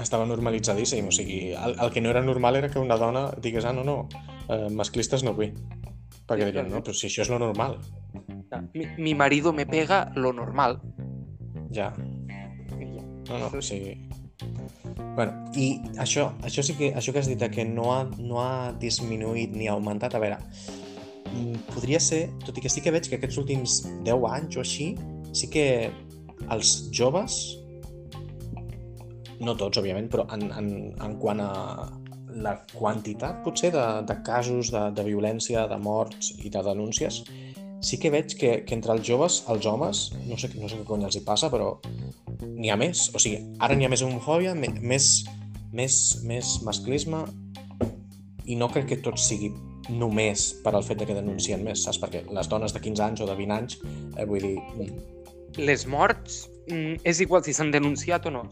[0.00, 3.64] Estava normalitzadíssim, o sigui, el, el que no era normal era que una dona digués,
[3.64, 4.08] ah, no, no,
[4.48, 5.54] eh, masclistes no vull.
[6.24, 7.78] Perquè Sí, dirien, no, però si això és lo normal.
[8.72, 10.80] Mi, mi marido me pega lo normal.
[11.74, 11.92] Ja,
[13.28, 13.96] no, no, o sigui...
[15.14, 18.72] Bueno, i això, això sí que, això que has dit que no ha, no ha
[18.82, 20.40] disminuït ni ha augmentat, a veure,
[21.30, 23.76] mm, podria ser, tot i que sí que veig que aquests últims
[24.06, 24.88] 10 anys o així,
[25.32, 25.66] sí que
[26.50, 27.38] els joves,
[29.46, 30.70] no tots, òbviament, però en, en,
[31.04, 31.50] en quant a
[32.44, 37.22] la quantitat, potser, de, de casos de, de violència, de morts i de denúncies,
[37.84, 40.86] sí que veig que, que entre els joves, els homes, no sé, no sé què
[40.88, 41.76] cony els hi passa, però
[42.42, 43.08] n'hi ha més.
[43.14, 45.10] O sigui, ara n'hi ha més homofòbia, més,
[45.72, 47.24] més, més masclisme,
[48.44, 49.52] i no crec que tot sigui
[49.88, 52.00] només per al fet de que denuncien més, saps?
[52.00, 53.78] Perquè les dones de 15 anys o de 20 anys,
[54.16, 54.90] eh, vull dir,
[55.60, 58.44] les morts és igual si s'han denunciat o no.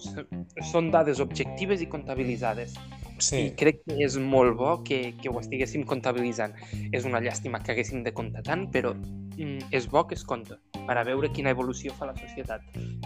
[0.71, 2.75] Són dades objectives i comptabilitzades.
[3.23, 6.55] sí, I crec que és molt bo que, que ho estiguéssim comptabilitzant.
[6.93, 10.59] És una llàstima que haguéssim de comptar tant, però mm, és bo que es compta
[10.87, 12.63] per a veure quina evolució fa la societat.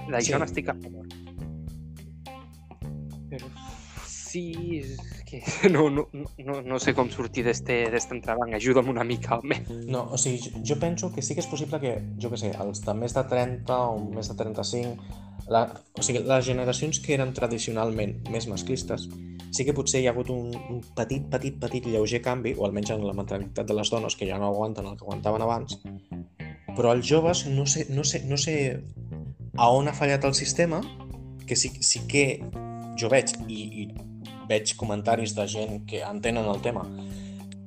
[0.09, 0.41] D'això Sí.
[0.41, 1.07] n'estic a favor.
[3.31, 3.47] Però
[4.37, 7.78] sí, que no, no, no, no sé com sortir d'este
[8.14, 8.55] entrebanc.
[8.57, 9.62] Ajuda'm una mica, home.
[9.89, 12.82] No, o sigui, jo- penso que sí que és possible que, jo què sé, els
[12.84, 15.22] de més de 30 o més de 35,
[15.53, 15.64] la,
[15.95, 19.09] o sigui, les generacions que eren tradicionalment més masclistes,
[19.55, 22.93] sí que potser hi ha hagut un, un petit, petit, petit lleuger canvi, o almenys
[22.93, 25.78] en la mentalitat de les dones, que ja no aguanten el que aguantaven abans,
[26.76, 28.57] però els joves no sé, no sé, no sé
[29.57, 30.82] a on ha fallat el sistema,
[31.47, 32.26] que sí, sí que
[33.01, 33.87] jo veig, i, i
[34.49, 36.84] veig comentaris de gent que entenen el tema,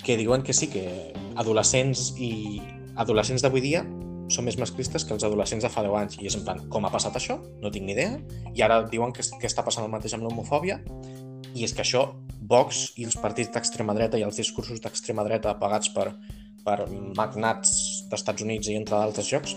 [0.04, 2.62] que diuen que sí, que adolescents i
[3.00, 3.84] adolescents d'avui dia
[4.30, 6.18] són més masclistes que els adolescents de fa 10 anys.
[6.22, 7.40] I és en plan, com ha passat això?
[7.64, 8.20] No tinc ni idea.
[8.54, 10.80] I ara diuen que, que està passant el mateix amb l'homofòbia.
[11.56, 12.06] I és que això,
[12.50, 16.12] Vox i els partits d'extrema dreta i els discursos d'extrema dreta pagats per,
[16.66, 16.78] per
[17.18, 19.56] magnats d'Estats Units i entre d'altres llocs,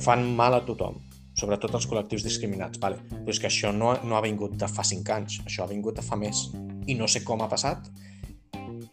[0.00, 0.98] fan mal a tothom,
[1.34, 2.80] sobretot als col·lectius discriminats.
[2.82, 3.00] Vale.
[3.10, 5.98] Però és que això no, no ha vingut de fa 5 anys, això ha vingut
[5.98, 6.48] de fa més.
[6.86, 7.88] I no sé com ha passat,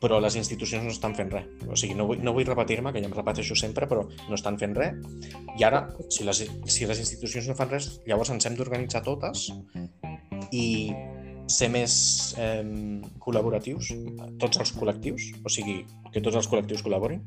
[0.02, 1.48] però les institucions no estan fent res.
[1.70, 4.58] O sigui, no vull, no vull repetir-me, que ja em repeteixo sempre, però no estan
[4.62, 4.98] fent res.
[5.60, 9.50] I ara, si les, si les institucions no fan res, llavors ens hem d'organitzar totes
[10.52, 10.66] i
[11.52, 11.94] ser més
[12.40, 12.64] eh,
[13.22, 13.92] col·laboratius,
[14.42, 15.82] tots els col·lectius, o sigui,
[16.14, 17.22] que tots els col·lectius col·laborin,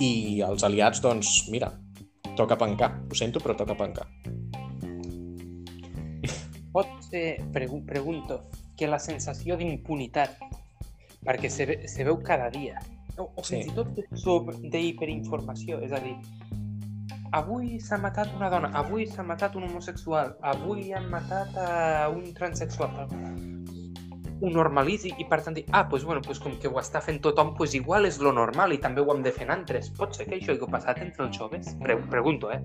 [0.00, 1.72] i els aliats, doncs, mira,
[2.38, 4.06] toca pencar, ho sento, però toca pencar.
[6.72, 8.44] pot ser, pregu pregunto,
[8.78, 10.36] que la sensació d'impunitat,
[11.26, 12.78] perquè se, ve, se veu cada dia,
[13.16, 13.72] o, o fins Sí.
[13.72, 13.90] i tot
[14.70, 16.14] d'hiperinformació, és a dir,
[17.32, 22.30] avui s'ha matat una dona, avui s'ha matat un homosexual, avui han matat a un
[22.36, 23.08] transexual.
[24.40, 27.18] Ho normalitzi i per tant dir, ah, doncs, bueno, doncs com que ho està fent
[27.24, 29.90] tothom, doncs igual és lo normal i també ho hem de fer altres.
[29.98, 31.74] Pot ser que això hagi passat entre els joves?
[31.82, 32.62] Pre pregunto, eh?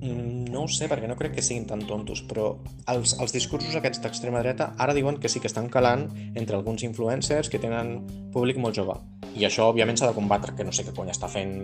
[0.00, 2.54] Mm, No ho sé, perquè no crec que siguin tan tontos, però
[2.90, 6.82] els, els discursos aquests d'extrema dreta ara diuen que sí que estan calant entre alguns
[6.86, 8.00] influencers que tenen
[8.34, 8.96] públic molt jove.
[9.36, 11.54] I això, òbviament, s'ha de combatre, que no sé què cony està fent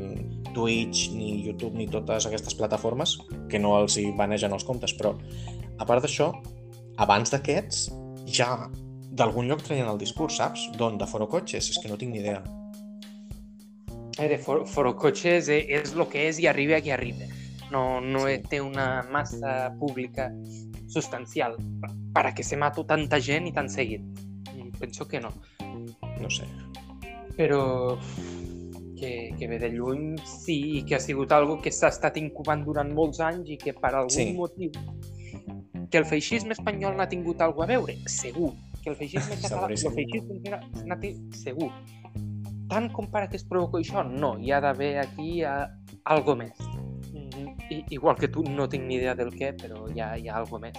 [0.54, 3.16] Twitch, ni YouTube, ni totes aquestes plataformes,
[3.50, 5.16] que no els hi banegen els comptes, però
[5.78, 6.30] a part d'això,
[7.02, 7.88] abans d'aquests,
[8.30, 8.52] ja
[9.16, 10.68] d'algun lloc traien el discurs, saps?
[10.76, 10.98] D'on?
[11.00, 11.70] De Foro Cotxes?
[11.72, 12.42] És que no tinc ni idea.
[14.18, 17.26] Eh, de for Forocotxes eh, és el que és i arriba a qui arriba.
[17.70, 18.38] No, no Sí.
[18.48, 20.30] té una massa pública
[20.88, 21.56] substancial
[22.14, 24.00] para que se mato tanta gent i tan seguit.
[24.54, 25.32] Mm, Penso que no.
[26.20, 26.44] No sé.
[27.36, 27.98] Però
[28.98, 32.64] que, que ve de lluny sí, i que ha sigut algo que s'ha estat incubant
[32.64, 34.32] durant molts anys i que per algun Sí.
[34.32, 34.70] motiu
[35.90, 38.52] que el feixisme espanyol n'ha tingut alguna a veure, segur.
[38.87, 39.97] Que el feixisme català, el Seguríssim.
[40.39, 41.70] feixisme tingut, segur.
[42.70, 45.57] Tant com para que es provoca això, no, hi ha d'haver aquí a,
[46.14, 46.55] algo més.
[47.11, 50.30] Mm, I, igual que tu, no tinc ni idea del què, però hi ha, hi
[50.30, 50.78] ha algo més.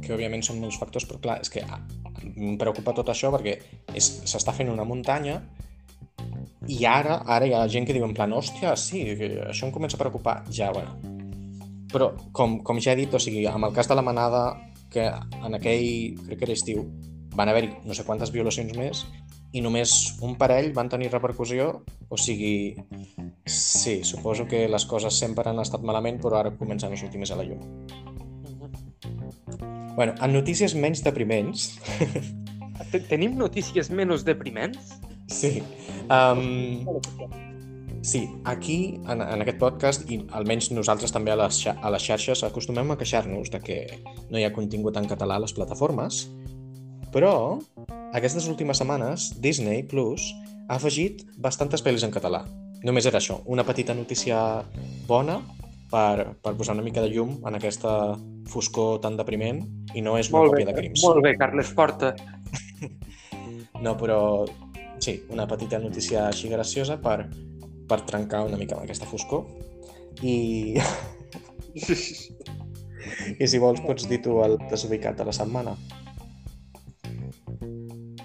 [0.00, 1.78] que òbviament són molts factors, però clar, és que ah,
[2.24, 3.58] em preocupa tot això perquè
[4.00, 5.42] s'està fent una muntanya
[6.68, 9.04] I ara, ara hi ha gent que diu en plan, hòstia, sí,
[9.44, 10.38] això em comença a preocupar.
[10.48, 10.96] Ja, bueno.
[11.92, 14.46] Però, com, com ja he dit, o sigui, amb el cas de la manada,
[14.90, 15.04] que
[15.44, 16.86] en aquell, crec que era estiu,
[17.34, 19.04] van haver-hi no sé quantes violacions més
[19.54, 21.68] i només un parell van tenir repercussió,
[22.10, 22.74] o sigui,
[23.46, 27.30] sí, suposo que les coses sempre han estat malament, però ara comencen a sortir més
[27.30, 27.62] a la llum.
[29.94, 31.76] Bueno, en notícies menys depriments...
[33.08, 34.96] Tenim notícies menys depriments?
[35.30, 35.62] Sí.
[36.10, 36.82] Um,
[38.02, 42.42] sí, aquí, en, en aquest podcast, i almenys nosaltres també a les, a les xarxes,
[42.46, 43.78] acostumem a queixar-nos de que
[44.30, 46.24] no hi ha contingut en català a les plataformes,
[47.14, 47.60] però
[48.14, 50.32] aquestes últimes setmanes Disney Plus
[50.66, 52.42] ha afegit bastantes pel·lis en català.
[52.84, 54.38] Només era això, una petita notícia
[55.08, 55.38] bona
[55.92, 58.16] per, per posar una mica de llum en aquesta
[58.50, 59.62] foscor tan depriment
[59.94, 61.04] i no és una molt còpia bé, de crims.
[61.06, 62.12] Molt bé, Carles Porta.
[63.86, 64.18] no, però
[64.98, 67.28] sí, una petita notícia així graciosa per,
[67.88, 69.46] per trencar una mica amb aquesta foscor.
[70.22, 70.74] I...
[73.42, 75.76] I si vols pots dir tu el desubicat de la setmana.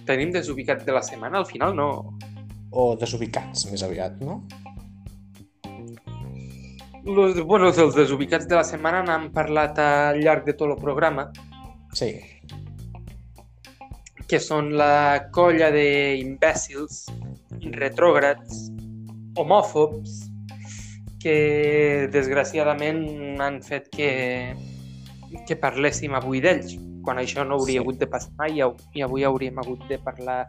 [0.09, 1.43] Tenim desubicat de la setmana?
[1.43, 1.89] Al final no.
[2.71, 4.41] O desubicats, més aviat, no?
[7.05, 11.29] Los, bueno, els desubicats de la setmana n'han parlat al llarg de tot el programa.
[11.97, 12.11] Sí
[14.29, 17.07] que són la colla d'imbècils,
[17.81, 18.59] retrògrads,
[19.41, 20.19] homòfobs,
[21.23, 21.37] que
[22.13, 24.11] desgraciadament han fet que,
[25.49, 26.77] que parléssim avui d'ells,
[27.09, 27.81] quan això no hauria sí.
[27.81, 30.43] hagut de passar mai i avui hauríem hagut de parlar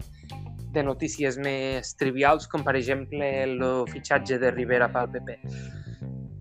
[0.75, 5.39] de notícies més trivials, com per exemple el fitxatge de Rivera pel PP.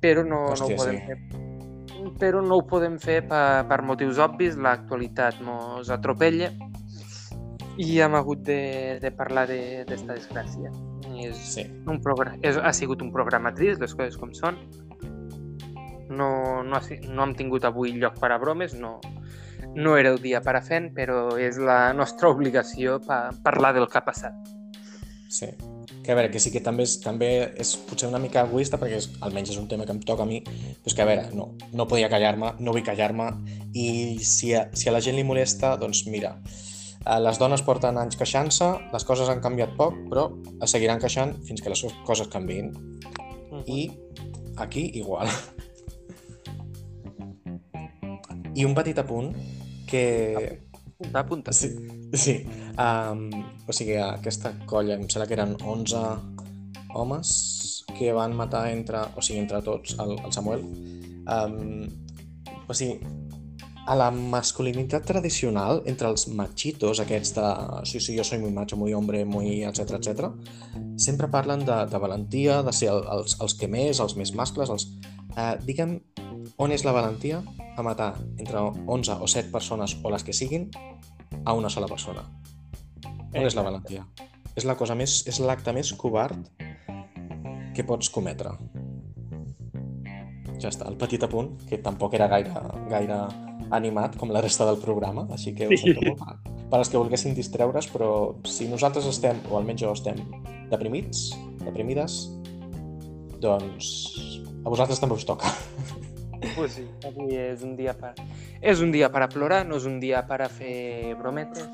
[0.03, 1.05] Però no, Hòstia, no ho podem sí.
[1.07, 1.47] fer
[2.19, 6.51] però no ho podem fer per, per motius obvis, l'actualitat mos atropella
[7.79, 8.61] i hem hagut de,
[8.99, 10.71] de parlar d'esta de, desgràcia.
[11.19, 11.65] És sí.
[11.87, 14.59] un programa, és, ha sigut un programa trist, les coses com són.
[16.11, 16.29] No,
[16.67, 18.97] no, ha, no hem tingut avui lloc per a bromes, no,
[19.75, 23.89] no era el dia per a fent, però és la nostra obligació pa, parlar del
[23.89, 24.55] que ha passat.
[25.29, 25.51] Sí,
[26.01, 27.29] que a veure, que sí que també és, també
[27.61, 30.29] és potser una mica egoista perquè és, almenys és un tema que em toca a
[30.29, 33.29] mi, però és que a veure, no, no podia callar-me, no vull callar-me
[33.77, 36.33] i si a, si a la gent li molesta, doncs mira,
[37.07, 40.27] Eh, les dones porten anys queixant-se, les coses han canviat poc, però
[40.65, 42.73] es seguiran queixant fins que les coses canviïn.
[43.65, 43.87] I
[44.59, 45.31] aquí igual.
[48.55, 49.31] I un petit apunt
[49.89, 50.61] que...
[50.99, 51.53] Apunta, apunta.
[51.53, 51.69] Sí,
[52.13, 52.35] sí.
[52.75, 53.29] Um,
[53.67, 56.03] o sigui, aquesta colla, em sembla que eren 11
[56.99, 57.31] homes
[57.97, 60.65] que van matar entre, o sigui, entre tots el, el Samuel.
[61.29, 61.87] Um,
[62.67, 62.99] o sigui,
[63.89, 67.45] a la masculinitat tradicional, entre els machitos, aquests de
[67.89, 70.29] sí, sí, jo soy muy macho, muy hombre, muy etc etc,
[70.95, 74.69] sempre parlen de, de valentia, de ser el, els, els que més, els més mascles,
[74.69, 74.85] els...
[75.33, 75.97] Eh, digue'm,
[76.61, 77.41] on és la valentia
[77.79, 80.69] a matar entre 11 o 7 persones o les que siguin
[81.45, 82.25] a una sola persona?
[83.33, 84.05] On és la valentia?
[84.57, 86.49] És la cosa més, és l'acte més covard
[87.75, 88.55] que pots cometre.
[90.59, 93.19] Ja està, el petit apunt, que tampoc era gaire, gaire
[93.71, 96.99] animat com la resta del programa, així que ho sento molt per, per als que
[96.99, 98.09] volguessin distreure's, però
[98.49, 100.19] si nosaltres estem, o almenys jo estem,
[100.73, 101.29] deprimits,
[101.63, 102.25] deprimides,
[103.39, 103.93] doncs
[104.65, 105.53] a vosaltres també us toca.
[106.55, 108.13] Pues sí, avui és un dia per...
[108.59, 111.65] És un dia per a plorar, no és un dia per a fer brometes.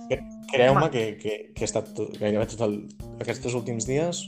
[0.51, 2.79] Creu-me que, que, que he estat tot, gairebé tot el,
[3.21, 4.23] aquests últims dies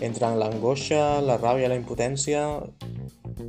[0.00, 2.44] entre l'angoixa, la ràbia, la impotència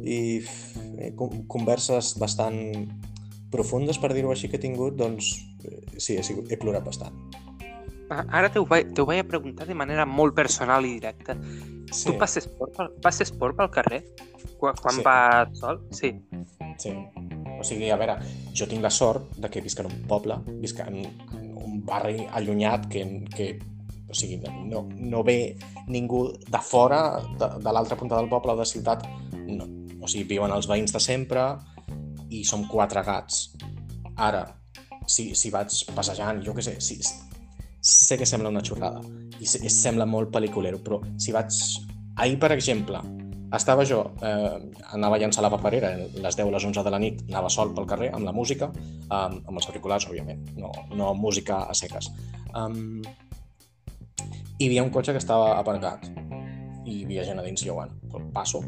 [0.04, 1.12] i eh,
[1.52, 2.60] converses bastant
[3.52, 5.32] profundes, per dir-ho així, que he tingut, doncs
[5.64, 7.16] eh, sí, he, sigut, he plorat bastant.
[8.12, 11.38] Ara t'ho vaig, vaig a preguntar de manera molt personal i directa.
[11.92, 12.10] Sí.
[12.10, 12.72] Tu passes por,
[13.04, 14.02] passes por pel carrer
[14.60, 15.04] quan, quan sí.
[15.06, 15.82] vas sol?
[15.92, 16.14] Sí.
[16.80, 16.94] Sí.
[17.60, 18.16] O sigui, a veure,
[18.58, 22.88] jo tinc la sort de que visc en un poble, visc en un barri allunyat
[22.90, 23.04] que,
[23.36, 23.52] que
[24.12, 25.56] o sigui, no, no ve
[25.88, 29.06] ningú de fora, de, de l'altra punta del poble o de ciutat,
[29.48, 29.68] no.
[30.02, 31.46] o sigui, viuen els veïns de sempre,
[32.32, 33.52] i som quatre gats.
[34.16, 34.46] Ara,
[35.08, 37.00] si, si vaig passejant, jo què sé, si,
[37.82, 39.02] sé que sembla una xorrada
[39.42, 41.52] i se, sembla molt pel·liculero, però si vaig...
[42.22, 43.00] Ahir, per exemple,
[43.56, 44.58] estava jo, eh,
[44.94, 47.50] anava a llançar la paperera a les 10 o les 11 de la nit, anava
[47.50, 51.76] sol pel carrer amb la música, um, amb els auriculars, òbviament, no, no música a
[51.76, 52.12] seques.
[52.54, 53.02] Um,
[54.60, 56.06] hi havia un cotxe que estava aparcat
[56.86, 58.62] i hi havia gent a dins, bueno, passo,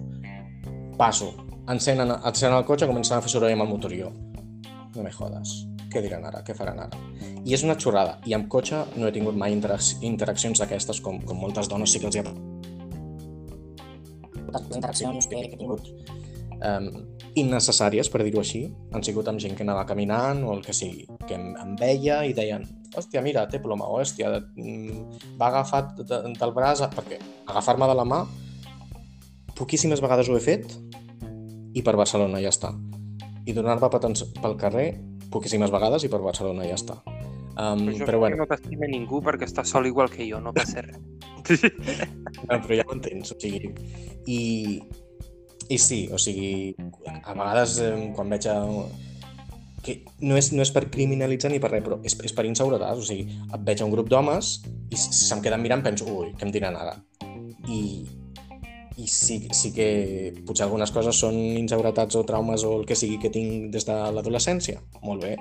[0.97, 1.33] passo,
[1.69, 4.11] encenen, encenen el cotxe, comencen a fer soroll amb el motor i jo.
[4.95, 5.72] No me jodes.
[5.93, 7.03] Què diran ara, què faran ara.
[7.45, 8.17] I és una xorrada.
[8.25, 12.01] I amb cotxe no he tingut mai interac interaccions d'aquestes, com, com moltes dones sí
[12.01, 12.27] que els hi ha
[14.53, 15.87] les interaccions que, he tingut
[16.61, 16.87] um,
[17.39, 18.63] innecessàries, per dir-ho així,
[18.93, 22.21] han sigut amb gent que anava caminant o el que sigui, que em, em veia
[22.29, 27.89] i deien hòstia, mira, té ploma, hòstia, mm, va agafat de, del braç, perquè agafar-me
[27.89, 28.23] de la mà
[29.57, 30.77] poquíssimes vegades ho he fet
[31.73, 32.73] i per Barcelona ja està.
[33.45, 34.87] I donar-me pel carrer
[35.33, 36.99] poquíssimes vegades i per Barcelona ja està.
[37.53, 40.81] Um, Però, però bueno, no t'estima ningú perquè està sol igual que jo, no passa
[40.81, 40.97] res.
[42.49, 43.69] no, però ja ho entens, o sigui,
[44.25, 44.39] i,
[45.69, 46.73] i sí, o sigui,
[47.21, 48.55] a vegades eh, quan veig a,
[49.85, 52.97] que no és, no és per criminalitzar ni per res, però és, és per inseguretat,
[52.97, 53.37] o sigui,
[53.67, 54.55] veig un grup d'homes
[54.89, 56.97] i se'm queden mirant penso, ui, què em diran ara?
[57.69, 57.83] I,
[58.97, 59.87] i sí, sí que
[60.45, 63.95] potser algunes coses són inseguretats o traumes o el que sigui que tinc des de
[64.13, 64.81] l'adolescència.
[65.01, 65.37] Molt bé,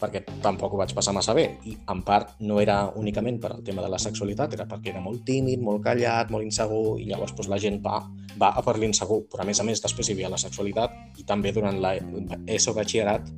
[0.00, 3.62] perquè tampoc ho vaig passar massa bé i en part no era únicament per al
[3.64, 7.32] tema de la sexualitat, era perquè era molt tímid, molt callat, molt insegur i llavors
[7.32, 8.02] doncs, la gent va,
[8.36, 11.24] va a per l'insegur, però a més a més després hi havia la sexualitat i
[11.28, 13.30] també durant la ESO batxillerat,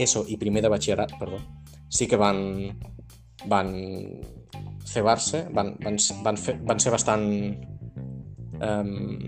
[0.00, 1.42] ESO i primer de batxillerat, perdó,
[1.92, 2.40] sí que van,
[3.52, 3.74] van
[4.88, 7.28] cebar-se, van, van, van, fer, van ser bastant
[8.62, 9.20] um,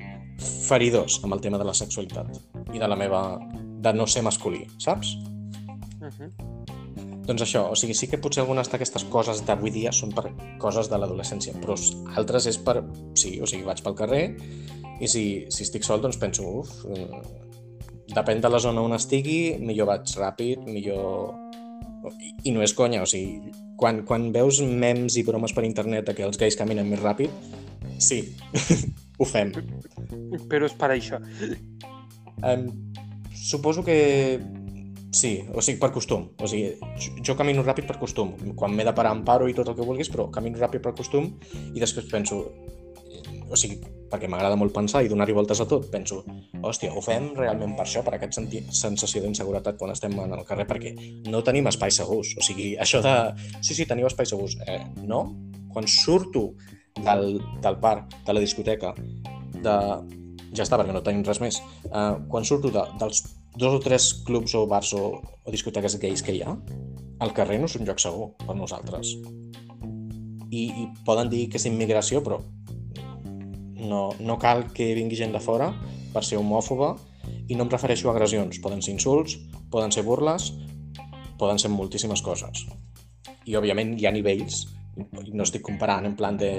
[0.68, 3.38] feridors amb el tema de la sexualitat i de la meva
[3.84, 5.14] de no ser masculí, saps?
[6.00, 6.54] Uh -huh.
[7.24, 10.26] Doncs això, o sigui, sí que potser algunes d'aquestes coses d'avui dia són per
[10.60, 11.76] coses de l'adolescència, però
[12.20, 12.82] altres és per...
[13.14, 14.36] Sí, o sigui, vaig pel carrer
[15.00, 17.08] i si, si estic sol, doncs penso, uf, eh,
[18.12, 21.34] depèn de la zona on estigui, millor vaig ràpid, millor...
[22.20, 26.12] I, i no és conya, o sigui, quan, quan veus memes i bromes per internet
[26.12, 27.30] que els gais caminen més ràpid,
[27.98, 28.20] sí,
[29.20, 29.52] ho fem.
[30.50, 31.20] Però és per això.
[32.42, 32.68] Um,
[33.34, 33.98] suposo que
[35.14, 36.26] Sí, o sigui, per costum.
[36.42, 36.74] O sigui,
[37.22, 38.32] jo, camino ràpid per costum.
[38.58, 40.90] Quan m'he de parar em paro i tot el que vulguis, però camino ràpid per
[40.98, 41.30] costum
[41.70, 42.40] i després penso...
[43.44, 43.78] O sigui,
[44.10, 46.24] perquè m'agrada molt pensar i donar-hi voltes a tot, penso,
[46.64, 50.42] hòstia, ho fem realment per això, per aquest senti sensació d'inseguretat quan estem en el
[50.48, 50.94] carrer, perquè
[51.30, 52.34] no tenim espais segurs.
[52.34, 53.14] O sigui, això de...
[53.60, 54.58] Sí, sí, teniu espais segurs.
[54.66, 55.28] Eh, no?
[55.70, 56.48] Quan surto
[57.00, 58.94] del, del parc, de la discoteca,
[59.54, 59.76] de...
[60.54, 61.58] Ja està, perquè no tenim res més.
[61.88, 63.24] Uh, quan surto de, dels
[63.58, 66.54] dos o tres clubs o bars o, o discoteques gais que hi ha,
[67.24, 69.16] el carrer no és un lloc segur per nosaltres.
[70.54, 72.38] I, i poden dir que és immigració, però
[73.82, 75.72] no, no cal que vingui gent de fora
[76.14, 76.94] per ser homòfoba
[77.50, 78.60] i no em refereixo a agressions.
[78.62, 79.34] Poden ser insults,
[79.74, 80.52] poden ser burles,
[81.38, 82.62] poden ser moltíssimes coses.
[83.44, 84.62] I, òbviament, hi ha nivells
[84.96, 86.52] no estic comparant en plan de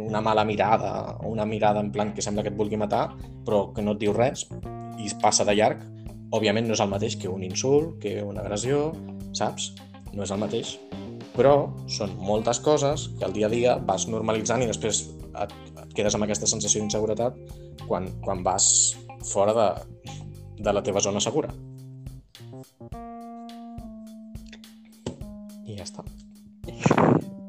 [0.00, 3.10] una mala mirada o una mirada en plan que sembla que et vulgui matar
[3.44, 4.46] però que no et diu res
[4.96, 5.84] i passa de llarg
[6.34, 8.90] òbviament no és el mateix que un insult, que una agressió,
[9.36, 9.72] saps?
[10.12, 10.76] No és el mateix.
[11.36, 11.54] Però
[11.92, 15.04] són moltes coses que al dia a dia vas normalitzant i després
[15.42, 17.36] et, et quedes amb aquesta sensació d'inseguretat
[17.86, 18.96] quan, quan vas
[19.26, 19.68] fora de,
[20.62, 21.52] de la teva zona segura.
[25.66, 26.06] I ja està.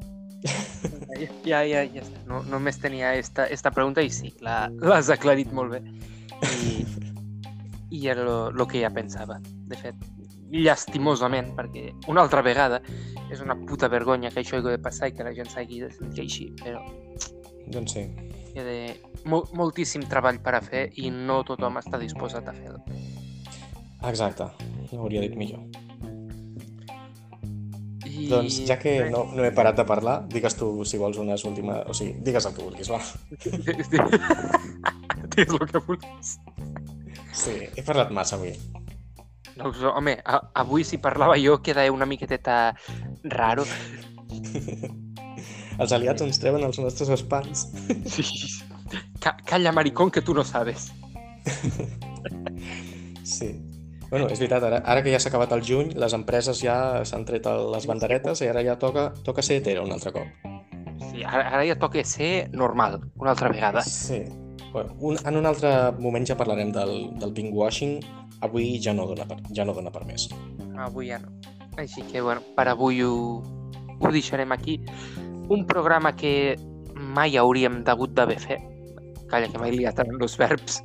[1.46, 2.22] Ja, ja, ja està.
[2.28, 5.82] No, només tenia esta, esta pregunta i sí, l'has aclarit molt bé.
[6.48, 6.84] I,
[7.98, 9.38] i era el que ja pensava.
[9.68, 10.06] De fet,
[10.52, 12.80] llastimosament, perquè una altra vegada
[13.28, 15.90] és una puta vergonya que això hagi de passar i que la gent s'hagi de
[15.92, 16.82] sentir així, però...
[17.68, 18.06] Doncs sí.
[18.56, 18.78] De...
[19.28, 22.80] Mol moltíssim treball per a fer i no tothom està disposat a fer-lo.
[24.08, 24.46] Exacte,
[24.92, 25.87] no hauria dit millor.
[28.18, 28.26] I...
[28.30, 31.84] Doncs ja que no, no he parat de parlar, digues tu si vols unes últimes...
[31.86, 32.98] O sigui, digues el que vulguis, va.
[35.36, 36.28] Digues el que vulguis.
[37.38, 38.52] Sí, he parlat massa avui.
[39.58, 42.74] No, però, home, a, avui si parlava jo queda una miqueteta
[43.24, 43.64] raro.
[45.78, 47.68] Els aliats ens treuen els nostres espans.
[48.10, 48.24] Sí.
[49.22, 50.90] Ca calla, maricón, que tu no sabes.
[53.28, 53.67] Sí.
[54.08, 57.26] Bueno, és veritat, ara, ara que ja s'ha acabat el juny, les empreses ja s'han
[57.28, 60.46] tret les banderetes i ara ja toca, toca ser hetero un altre cop.
[61.10, 63.82] Sí, ara, ara ja toca ser normal, una altra vegada.
[63.84, 64.22] Sí.
[64.72, 67.98] Bueno, un, en un altre moment ja parlarem del, del pinkwashing.
[68.44, 70.28] Avui ja no dona per, ja no dona per més.
[70.78, 71.32] Avui ja no.
[71.78, 73.12] Així que, bueno, per avui ho,
[73.98, 74.78] ho deixarem aquí.
[75.48, 76.56] Un programa que
[76.94, 78.64] mai hauríem degut d'haver fet.
[79.28, 80.80] Calla, que m'he liat amb els verbs.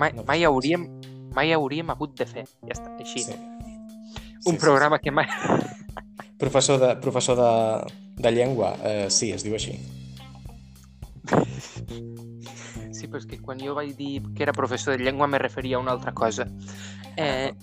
[0.00, 0.88] Mai, mai hauríem
[1.34, 2.46] mai hauríem hagut de fer.
[2.64, 3.26] Ja està, així.
[3.26, 3.38] Sí.
[4.44, 5.26] Un Sí, sí, programa que mai...
[6.38, 9.78] Professor de, professor de, de llengua, eh, sí, es diu així.
[12.92, 15.78] Sí, però és que quan jo vaig dir que era professor de llengua me referia
[15.78, 16.44] a una altra cosa.
[17.16, 17.54] Eh,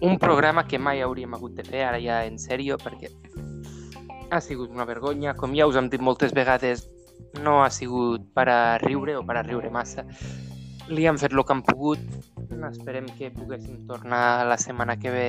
[0.00, 3.12] un programa que mai hauríem hagut de fer, ara ja en sèrio, perquè
[4.30, 5.34] ha sigut una vergonya.
[5.36, 6.86] Com ja us hem dit moltes vegades,
[7.42, 10.06] no ha sigut per a riure o per a riure massa.
[10.88, 12.00] Li han fet el que han pogut.
[12.68, 15.28] Esperem que poguéssim tornar la setmana que ve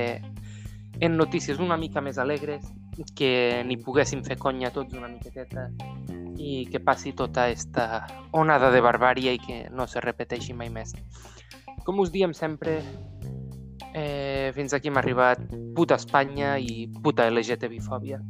[1.00, 2.64] en notícies una mica més alegres,
[3.16, 5.68] que n'hi poguéssim fer conya tots una miqueteta
[6.40, 8.04] i que passi tota aquesta
[8.36, 10.94] onada de barbària i que no se repeteixi mai més.
[11.84, 12.80] Com us diem sempre,
[13.94, 15.40] eh, fins aquí hem arribat
[15.76, 18.20] puta Espanya i puta LGTB-fòbia.